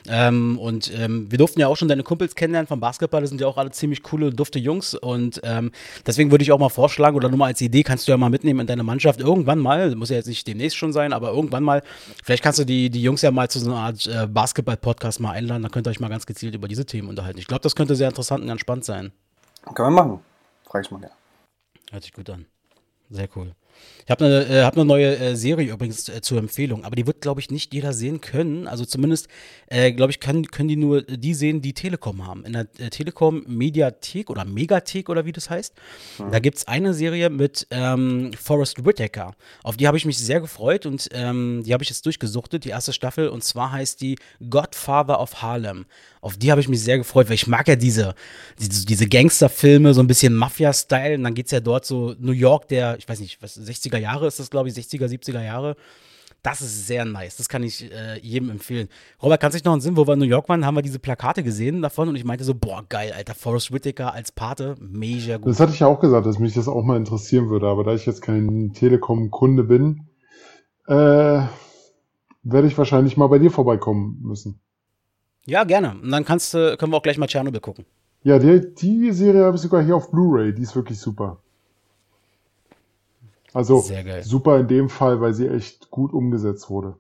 [0.09, 3.20] Ähm, und ähm, wir durften ja auch schon deine Kumpels kennenlernen vom Basketball.
[3.20, 4.97] Das sind ja auch alle ziemlich coole, dufte Jungs.
[4.97, 5.70] Und ähm,
[6.05, 8.30] deswegen würde ich auch mal vorschlagen, oder nur mal als Idee, kannst du ja mal
[8.30, 11.62] mitnehmen in deine Mannschaft irgendwann mal, muss ja jetzt nicht demnächst schon sein, aber irgendwann
[11.62, 11.82] mal,
[12.24, 15.30] vielleicht kannst du die, die Jungs ja mal zu so einer Art äh, Basketball-Podcast mal
[15.30, 15.62] einladen.
[15.62, 17.38] Dann könnt ihr euch mal ganz gezielt über diese Themen unterhalten.
[17.38, 19.12] Ich glaube, das könnte sehr interessant und ganz spannend sein.
[19.74, 20.32] Können wir machen.
[20.72, 21.10] Frag ich mal, ja.
[21.90, 22.46] Hört sich gut an.
[23.10, 23.54] Sehr cool.
[24.04, 27.06] Ich habe eine äh, hab ne neue äh, Serie übrigens äh, zur Empfehlung, aber die
[27.06, 28.66] wird, glaube ich, nicht jeder sehen können.
[28.66, 29.28] Also zumindest,
[29.68, 32.44] äh, glaube ich, können, können die nur die sehen, die Telekom haben.
[32.44, 35.74] In der äh, Telekom Mediathek oder Megathek oder wie das heißt,
[36.18, 36.30] mhm.
[36.32, 39.34] da gibt es eine Serie mit ähm, Forrest Whitaker.
[39.62, 42.70] Auf die habe ich mich sehr gefreut und ähm, die habe ich jetzt durchgesuchtet, die
[42.70, 43.28] erste Staffel.
[43.28, 44.16] Und zwar heißt die
[44.50, 45.86] Godfather of Harlem.
[46.20, 48.14] Auf die habe ich mich sehr gefreut, weil ich mag ja diese,
[48.58, 51.16] diese, diese Gangsterfilme, so ein bisschen Mafia-Style.
[51.16, 53.98] Und dann geht es ja dort so New York, der, ich weiß nicht, was, 60er
[53.98, 55.76] Jahre ist das, glaube ich, 60er, 70er Jahre.
[56.42, 57.36] Das ist sehr nice.
[57.36, 58.88] Das kann ich äh, jedem empfehlen.
[59.22, 60.82] Robert, kannst du dich noch einen Sinn, wo wir in New York waren, haben wir
[60.82, 64.74] diese Plakate gesehen davon und ich meinte so, boah, geil, Alter, Forrest Whitaker als Pate,
[64.80, 65.48] mega gut.
[65.48, 67.94] Das hatte ich ja auch gesagt, dass mich das auch mal interessieren würde, aber da
[67.94, 70.08] ich jetzt kein Telekom-Kunde bin,
[70.88, 71.42] äh,
[72.42, 74.58] werde ich wahrscheinlich mal bei dir vorbeikommen müssen.
[75.46, 75.96] Ja, gerne.
[76.02, 77.84] Und dann kannst, können wir auch gleich mal Tschernobyl gucken.
[78.24, 80.54] Ja, die, die Serie habe ich sogar hier auf Blu-ray.
[80.54, 81.41] Die ist wirklich super.
[83.53, 83.84] Also
[84.22, 86.96] super in dem Fall, weil sie echt gut umgesetzt wurde.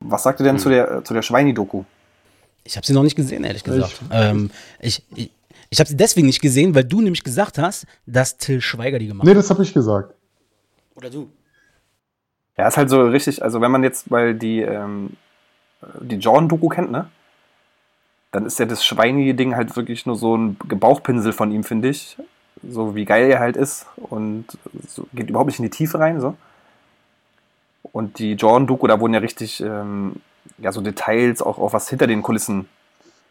[0.00, 0.62] Was sagt ihr denn hm.
[0.62, 1.84] zu der, zu der Schweini-Doku?
[2.64, 4.00] Ich habe sie noch nicht gesehen, ehrlich gesagt.
[4.10, 5.30] Ähm, ich ich,
[5.70, 9.06] ich habe sie deswegen nicht gesehen, weil du nämlich gesagt hast, dass Till Schweiger die
[9.06, 9.28] gemacht hat.
[9.28, 10.14] Nee, das habe ich gesagt.
[10.96, 11.28] Oder du?
[12.58, 15.10] Ja, ist halt so richtig, also wenn man jetzt, weil die, ähm,
[16.00, 17.10] die Jordan-Doku kennt, ne?
[18.36, 21.88] dann ist ja das schweinige Ding halt wirklich nur so ein Gebauchpinsel von ihm, finde
[21.88, 22.18] ich.
[22.62, 24.46] So wie geil er halt ist und
[24.88, 26.20] so, geht überhaupt nicht in die Tiefe rein.
[26.20, 26.34] So.
[27.92, 30.16] Und die Jordan-Doku, da wurden ja richtig ähm,
[30.58, 32.68] ja, so Details, auch, auch was hinter den Kulissen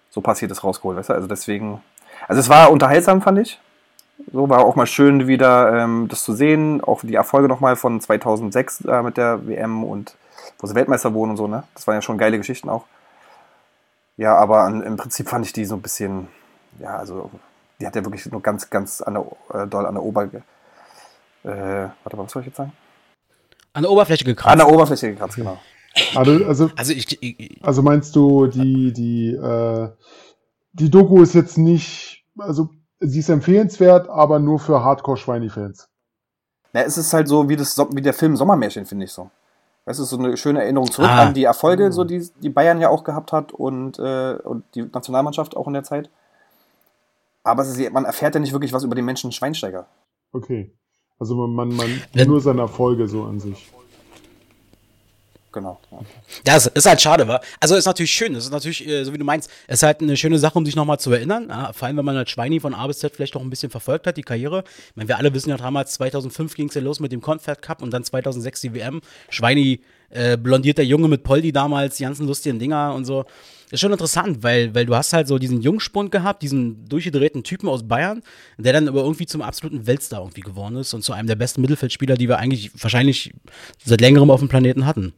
[0.09, 0.97] so passiert ist, rausgeholt.
[0.97, 1.13] Weißt du?
[1.13, 1.81] Also deswegen,
[2.27, 3.59] also es war unterhaltsam, fand ich.
[4.31, 6.81] So war auch mal schön wieder ähm, das zu sehen.
[6.81, 10.15] Auch die Erfolge nochmal von 2006 äh, mit der WM und
[10.59, 11.47] wo sie Weltmeister wurden und so.
[11.47, 11.63] Ne?
[11.73, 12.85] Das waren ja schon geile Geschichten auch.
[14.17, 16.29] Ja, aber an, im Prinzip fand ich die so ein bisschen,
[16.79, 17.29] ja, also
[17.79, 20.43] die hat ja wirklich nur ganz, ganz an der, äh, doll an der Oberfläche.
[21.43, 22.71] Äh, warte mal, was soll ich jetzt sagen?
[23.73, 24.51] An der Oberfläche gekratzt.
[24.51, 25.57] An der Oberfläche gekratzt, genau.
[26.15, 29.89] Also, also, also, ich, ich, also meinst du, die, die, äh,
[30.73, 32.69] die Doku ist jetzt nicht, also
[32.99, 35.87] sie ist empfehlenswert, aber nur für Hardcore-Schweini-Fans.
[36.73, 39.29] Ja, es ist halt so wie, das, wie der Film Sommermärchen, finde ich so.
[39.85, 41.27] Das ist so eine schöne Erinnerung zurück ah.
[41.27, 44.81] an die Erfolge, so die, die Bayern ja auch gehabt hat und, äh, und die
[44.81, 46.09] Nationalmannschaft auch in der Zeit.
[47.45, 49.87] Aber ist, man erfährt ja nicht wirklich was über den Menschen Schweinsteiger.
[50.31, 50.73] Okay.
[51.19, 53.71] Also man, man, man nur seine Erfolge so an sich.
[55.51, 55.79] Genau.
[55.89, 55.99] Ja.
[56.43, 57.39] Das ist halt schade, wa?
[57.61, 58.33] Also ist natürlich schön.
[58.33, 60.75] Das ist natürlich, äh, so wie du meinst, ist halt eine schöne Sache, um sich
[60.75, 61.47] nochmal zu erinnern.
[61.47, 63.69] Ja, vor allem, wenn man halt Schweini von A bis Z vielleicht noch ein bisschen
[63.69, 64.65] verfolgt hat, die Karriere.
[64.89, 67.61] Ich meine, wir alle wissen ja damals, 2005 ging es ja los mit dem Confed
[67.61, 68.99] Cup und dann 2006 die WM.
[69.29, 69.79] Schweini,
[70.09, 73.25] äh, blondierter Junge mit Poldi damals, die ganzen lustigen Dinger und so.
[73.71, 77.67] Ist schon interessant, weil, weil du hast halt so diesen Jungspund gehabt, diesen durchgedrehten Typen
[77.67, 78.21] aus Bayern,
[78.57, 81.61] der dann aber irgendwie zum absoluten Weltstar irgendwie geworden ist und zu einem der besten
[81.61, 83.33] Mittelfeldspieler, die wir eigentlich wahrscheinlich
[83.83, 85.13] seit längerem auf dem Planeten hatten.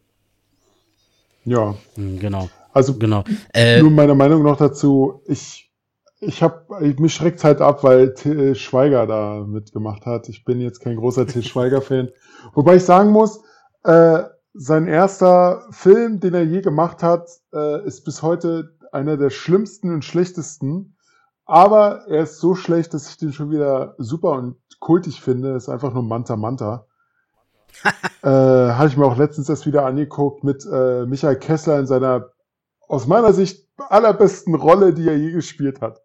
[1.43, 1.75] Ja.
[1.95, 2.49] Hm, genau.
[2.73, 3.23] Also genau.
[3.53, 5.71] Äh, nur meine Meinung noch dazu, ich,
[6.19, 6.65] ich habe,
[6.99, 10.29] mich schreckt halt ab, weil Till Schweiger da mitgemacht hat.
[10.29, 12.09] Ich bin jetzt kein großer Till Schweiger-Fan.
[12.53, 13.41] Wobei ich sagen muss,
[13.83, 14.23] äh,
[14.57, 19.93] sein erster Film, den er je gemacht hat, äh, ist bis heute einer der schlimmsten
[19.93, 20.97] und schlechtesten.
[21.45, 25.55] Aber er ist so schlecht, dass ich den schon wieder super und kultig finde.
[25.55, 26.85] Ist einfach nur Manta Manta
[28.23, 32.31] äh, Habe ich mir auch letztens erst wieder angeguckt mit äh, Michael Kessler in seiner
[32.87, 36.01] aus meiner Sicht allerbesten Rolle, die er je gespielt hat.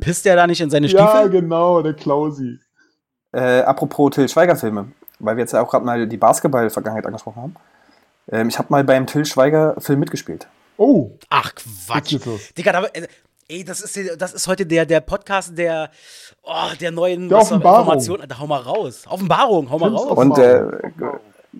[0.00, 1.06] Pisst er da nicht in seine Stiefel?
[1.06, 2.58] Ja, genau, der Klausi.
[3.32, 7.56] Äh, apropos Till Schweiger-Filme, weil wir jetzt ja auch gerade mal die Basketball-Vergangenheit angesprochen haben.
[8.30, 10.48] Ähm, ich habe mal beim Till Schweiger-Film mitgespielt.
[10.76, 11.10] Oh.
[11.28, 12.16] Ach, Quatsch.
[12.56, 13.08] Digga, da, äh,
[13.48, 15.90] ey, das ist, das ist heute der, der Podcast der,
[16.42, 18.28] oh, der neuen der Informationen.
[18.28, 19.04] Da hau mal raus.
[19.08, 20.16] Offenbarung, hau mal raus.
[20.16, 20.62] Und äh,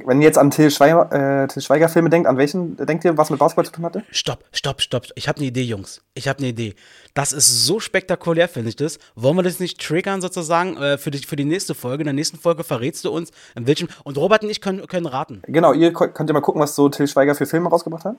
[0.05, 3.17] wenn ihr jetzt an Till Schweiger, äh, Till Schweiger Filme denkt, an welchen denkt ihr,
[3.17, 4.05] was mit Basketball zu tun hatte?
[4.11, 5.07] Stopp, stopp, stopp.
[5.15, 6.03] Ich habe eine Idee, Jungs.
[6.15, 6.75] Ich habe eine Idee.
[7.15, 8.99] Das ist so spektakulär, finde ich das.
[9.15, 12.03] Wollen wir das nicht triggern sozusagen äh, für, die, für die nächste Folge?
[12.03, 13.89] In der nächsten Folge verrätst du uns, in welchem.
[14.05, 15.43] Und Robert und ich können, können raten.
[15.47, 18.17] Genau, ihr könnt ja mal gucken, was so Till Schweiger für Filme rausgebracht hat.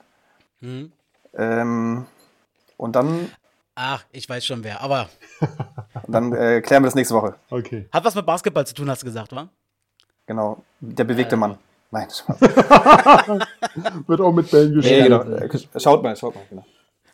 [0.61, 0.91] Mhm.
[1.33, 2.05] Ähm,
[2.77, 3.29] und dann
[3.81, 5.07] Ach, ich weiß schon wer, aber
[6.07, 7.35] dann äh, klären wir das nächste Woche.
[7.49, 7.87] Okay.
[7.93, 9.47] hat was mit Basketball zu tun, hast du gesagt, wa?
[10.25, 10.63] Genau.
[10.81, 11.57] Der bewegte Mann.
[11.91, 12.07] Nein.
[14.07, 15.03] Wird auch mit Bällen Nee, gespielt.
[15.05, 15.21] genau.
[15.23, 16.43] Äh, Schaut mal, schaut mal.
[16.49, 16.65] Genau.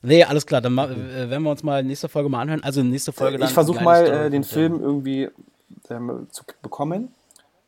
[0.01, 2.61] Nee, alles klar, dann ma- äh, werden wir uns mal nächste Folge mal anhören.
[2.63, 3.47] Also nächste Folge dann.
[3.47, 5.29] Ich versuche mal Story äh, den Film irgendwie
[5.89, 7.13] ähm, zu bekommen.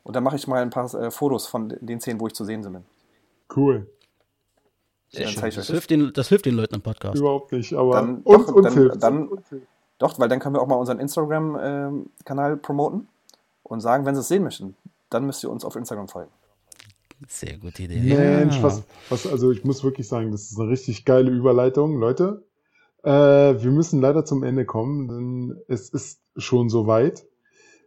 [0.04, 2.44] Und dann mache ich mal ein paar äh, Fotos von den Szenen, wo ich zu
[2.44, 2.84] sehen bin.
[3.54, 3.86] Cool.
[5.10, 7.18] Ich Das hilft, den, das hilft den Leuten im Podcast.
[7.18, 8.98] Überhaupt nicht, aber Dann- uns, doch, uns dann- hilft's.
[8.98, 9.30] dann-.
[9.98, 13.08] Doch, weil dann können wir auch mal unseren Instagram-Kanal promoten
[13.64, 14.76] und sagen, wenn sie es sehen möchten,
[15.10, 16.30] dann müsst ihr uns auf Instagram folgen.
[17.26, 17.98] Sehr gute Idee.
[18.00, 18.62] Mensch, Ja.
[18.62, 22.44] was, was, also ich muss wirklich sagen, das ist eine richtig geile Überleitung, Leute.
[23.02, 27.24] Äh, wir müssen leider zum Ende kommen, denn es ist schon soweit.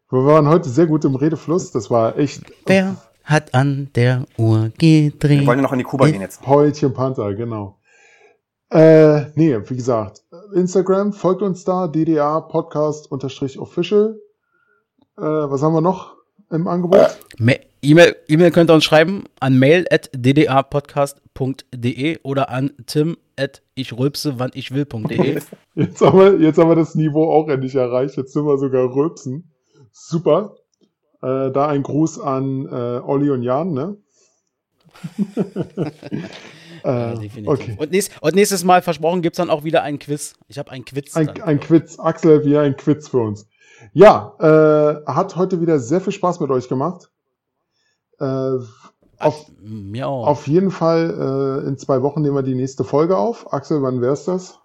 [0.10, 4.72] Wir waren heute sehr gut im Redefluss, das war echt Wer hat an der Uhr
[4.80, 5.46] Wir gedreht?
[5.48, 6.46] wollen ja noch in die Kuba gehen jetzt.
[6.46, 7.78] Heulchen Panther, genau.
[8.70, 10.24] Äh, nee, wie gesagt,
[10.54, 14.18] Instagram, folgt uns da, DDA Podcast unterstrich official.
[15.18, 16.16] Äh, was haben wir noch
[16.50, 17.18] im Angebot?
[17.38, 23.62] Ma- E-Mail E-Mail könnt ihr uns schreiben an mail at ddapodcast.de oder an tim at
[23.74, 25.40] ich rülpse, wann ich will.de.
[25.76, 28.18] Jetzt haben, wir, jetzt haben wir das Niveau auch endlich erreicht.
[28.18, 29.52] Jetzt sind wir sogar rülpsen.
[29.92, 30.56] Super.
[31.22, 33.98] Äh, da ein Gruß an äh, Olli und Jan, ne?
[36.84, 37.76] Ja, äh, okay.
[37.78, 40.34] Und, nächst, und nächstes Mal versprochen gibt es dann auch wieder ein Quiz.
[40.48, 41.16] Ich habe einen Quiz.
[41.16, 42.00] Ein, ein Quiz.
[42.00, 43.48] Axel wieder ein Quiz für uns.
[43.94, 47.10] Ja, äh, hat heute wieder sehr viel Spaß mit euch gemacht.
[48.22, 48.60] Äh,
[49.18, 50.28] auf, Mir auch.
[50.28, 53.52] auf jeden Fall äh, in zwei Wochen nehmen wir die nächste Folge auf.
[53.54, 54.58] Axel, wann wär's das?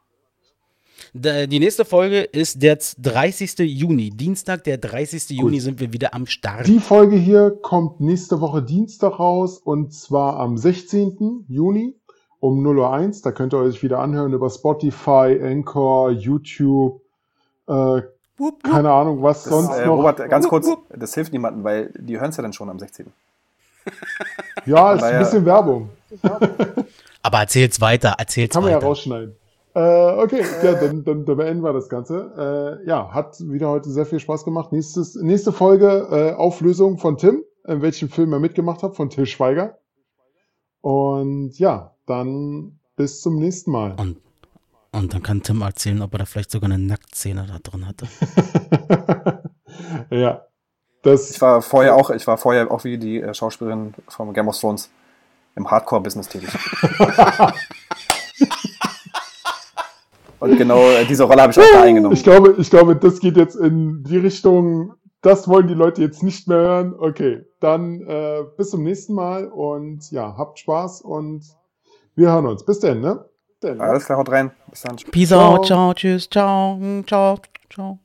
[1.13, 3.59] Da- Die nächste Folge ist der 30.
[3.59, 4.11] Juni.
[4.11, 5.31] Dienstag, der 30.
[5.31, 6.67] Juni sind wir wieder am Start.
[6.67, 11.45] Die Folge hier kommt nächste Woche Dienstag raus und zwar am 16.
[11.49, 11.95] Juni
[12.41, 13.21] um 0.01 Uhr.
[13.25, 17.01] Da könnt ihr euch wieder anhören über Spotify, Anchor, YouTube,
[17.69, 18.01] äh,
[18.63, 19.99] keine Ahnung, was Das, sonst äh, noch.
[19.99, 23.07] Robert, ganz kurz, das hilft niemandem, weil die hören es ja dann schon am 16.
[24.67, 25.91] ja, ist ein bisschen Werbung.
[27.23, 28.87] Aber erzähl's weiter, erzähl's Kann man ja weiter.
[28.87, 29.37] rausschneiden.
[29.75, 32.81] Äh, okay, ja, dann, dann, dann beenden wir das Ganze.
[32.83, 34.73] Äh, ja, hat wieder heute sehr viel Spaß gemacht.
[34.73, 39.27] Nächstes, nächste Folge äh, Auflösung von Tim, in welchem Film er mitgemacht hat, von Till
[39.27, 39.77] Schweiger.
[40.81, 43.97] Und ja, dann bis zum nächsten Mal.
[44.01, 44.17] Und,
[44.93, 48.07] und dann kann Tim erzählen, ob er da vielleicht sogar eine Nacktszene da drin hatte.
[50.11, 50.46] ja,
[51.07, 54.49] das Ich war vorher auch, ich war vorher auch wie die äh, Schauspielerin vom Game
[54.49, 54.91] of Thrones
[55.55, 56.51] im Hardcore-Business tätig.
[60.39, 62.15] Und genau äh, diese Rolle habe ich auch da eingenommen.
[62.15, 66.23] Ich glaube, ich glaube, das geht jetzt in die Richtung, das wollen die Leute jetzt
[66.23, 66.95] nicht mehr hören.
[66.99, 71.45] Okay, dann äh, bis zum nächsten Mal und ja, habt Spaß und
[72.15, 72.65] wir hören uns.
[72.65, 73.25] Bis denn, ne?
[73.49, 73.85] Bis denn, ne?
[73.85, 74.51] Alles klar, haut rein.
[74.71, 74.97] Bis dann.
[75.11, 75.55] Peace Ciao.
[75.57, 77.39] out, ciao, tschüss, ciao, ciao,
[77.71, 77.99] ciao.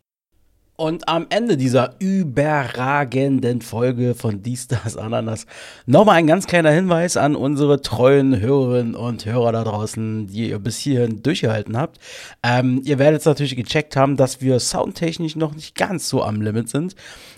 [0.82, 5.45] Und am Ende dieser überragenden Folge von Dies, Das, Ananas
[5.86, 10.57] nochmal ein ganz kleiner Hinweis an unsere treuen Hörerinnen und Hörer da draußen, die ihr
[10.57, 11.99] bis hierhin durchgehalten habt.
[12.41, 16.69] Ähm, ihr werdet natürlich gecheckt haben, dass wir soundtechnisch noch nicht ganz so am Limit
[16.69, 16.95] sind.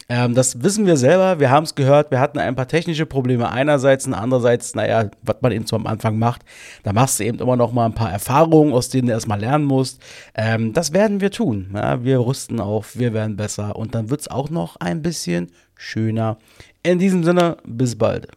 [0.09, 3.49] Ähm, das wissen wir selber, wir haben es gehört, wir hatten ein paar technische Probleme
[3.49, 6.43] einerseits und andererseits, naja, was man eben so am Anfang macht,
[6.83, 9.65] da machst du eben immer noch mal ein paar Erfahrungen, aus denen du erstmal lernen
[9.65, 10.01] musst.
[10.35, 11.71] Ähm, das werden wir tun.
[11.73, 12.03] Ja?
[12.03, 16.37] Wir rüsten auf, wir werden besser und dann wird es auch noch ein bisschen schöner.
[16.83, 18.27] In diesem Sinne, bis bald.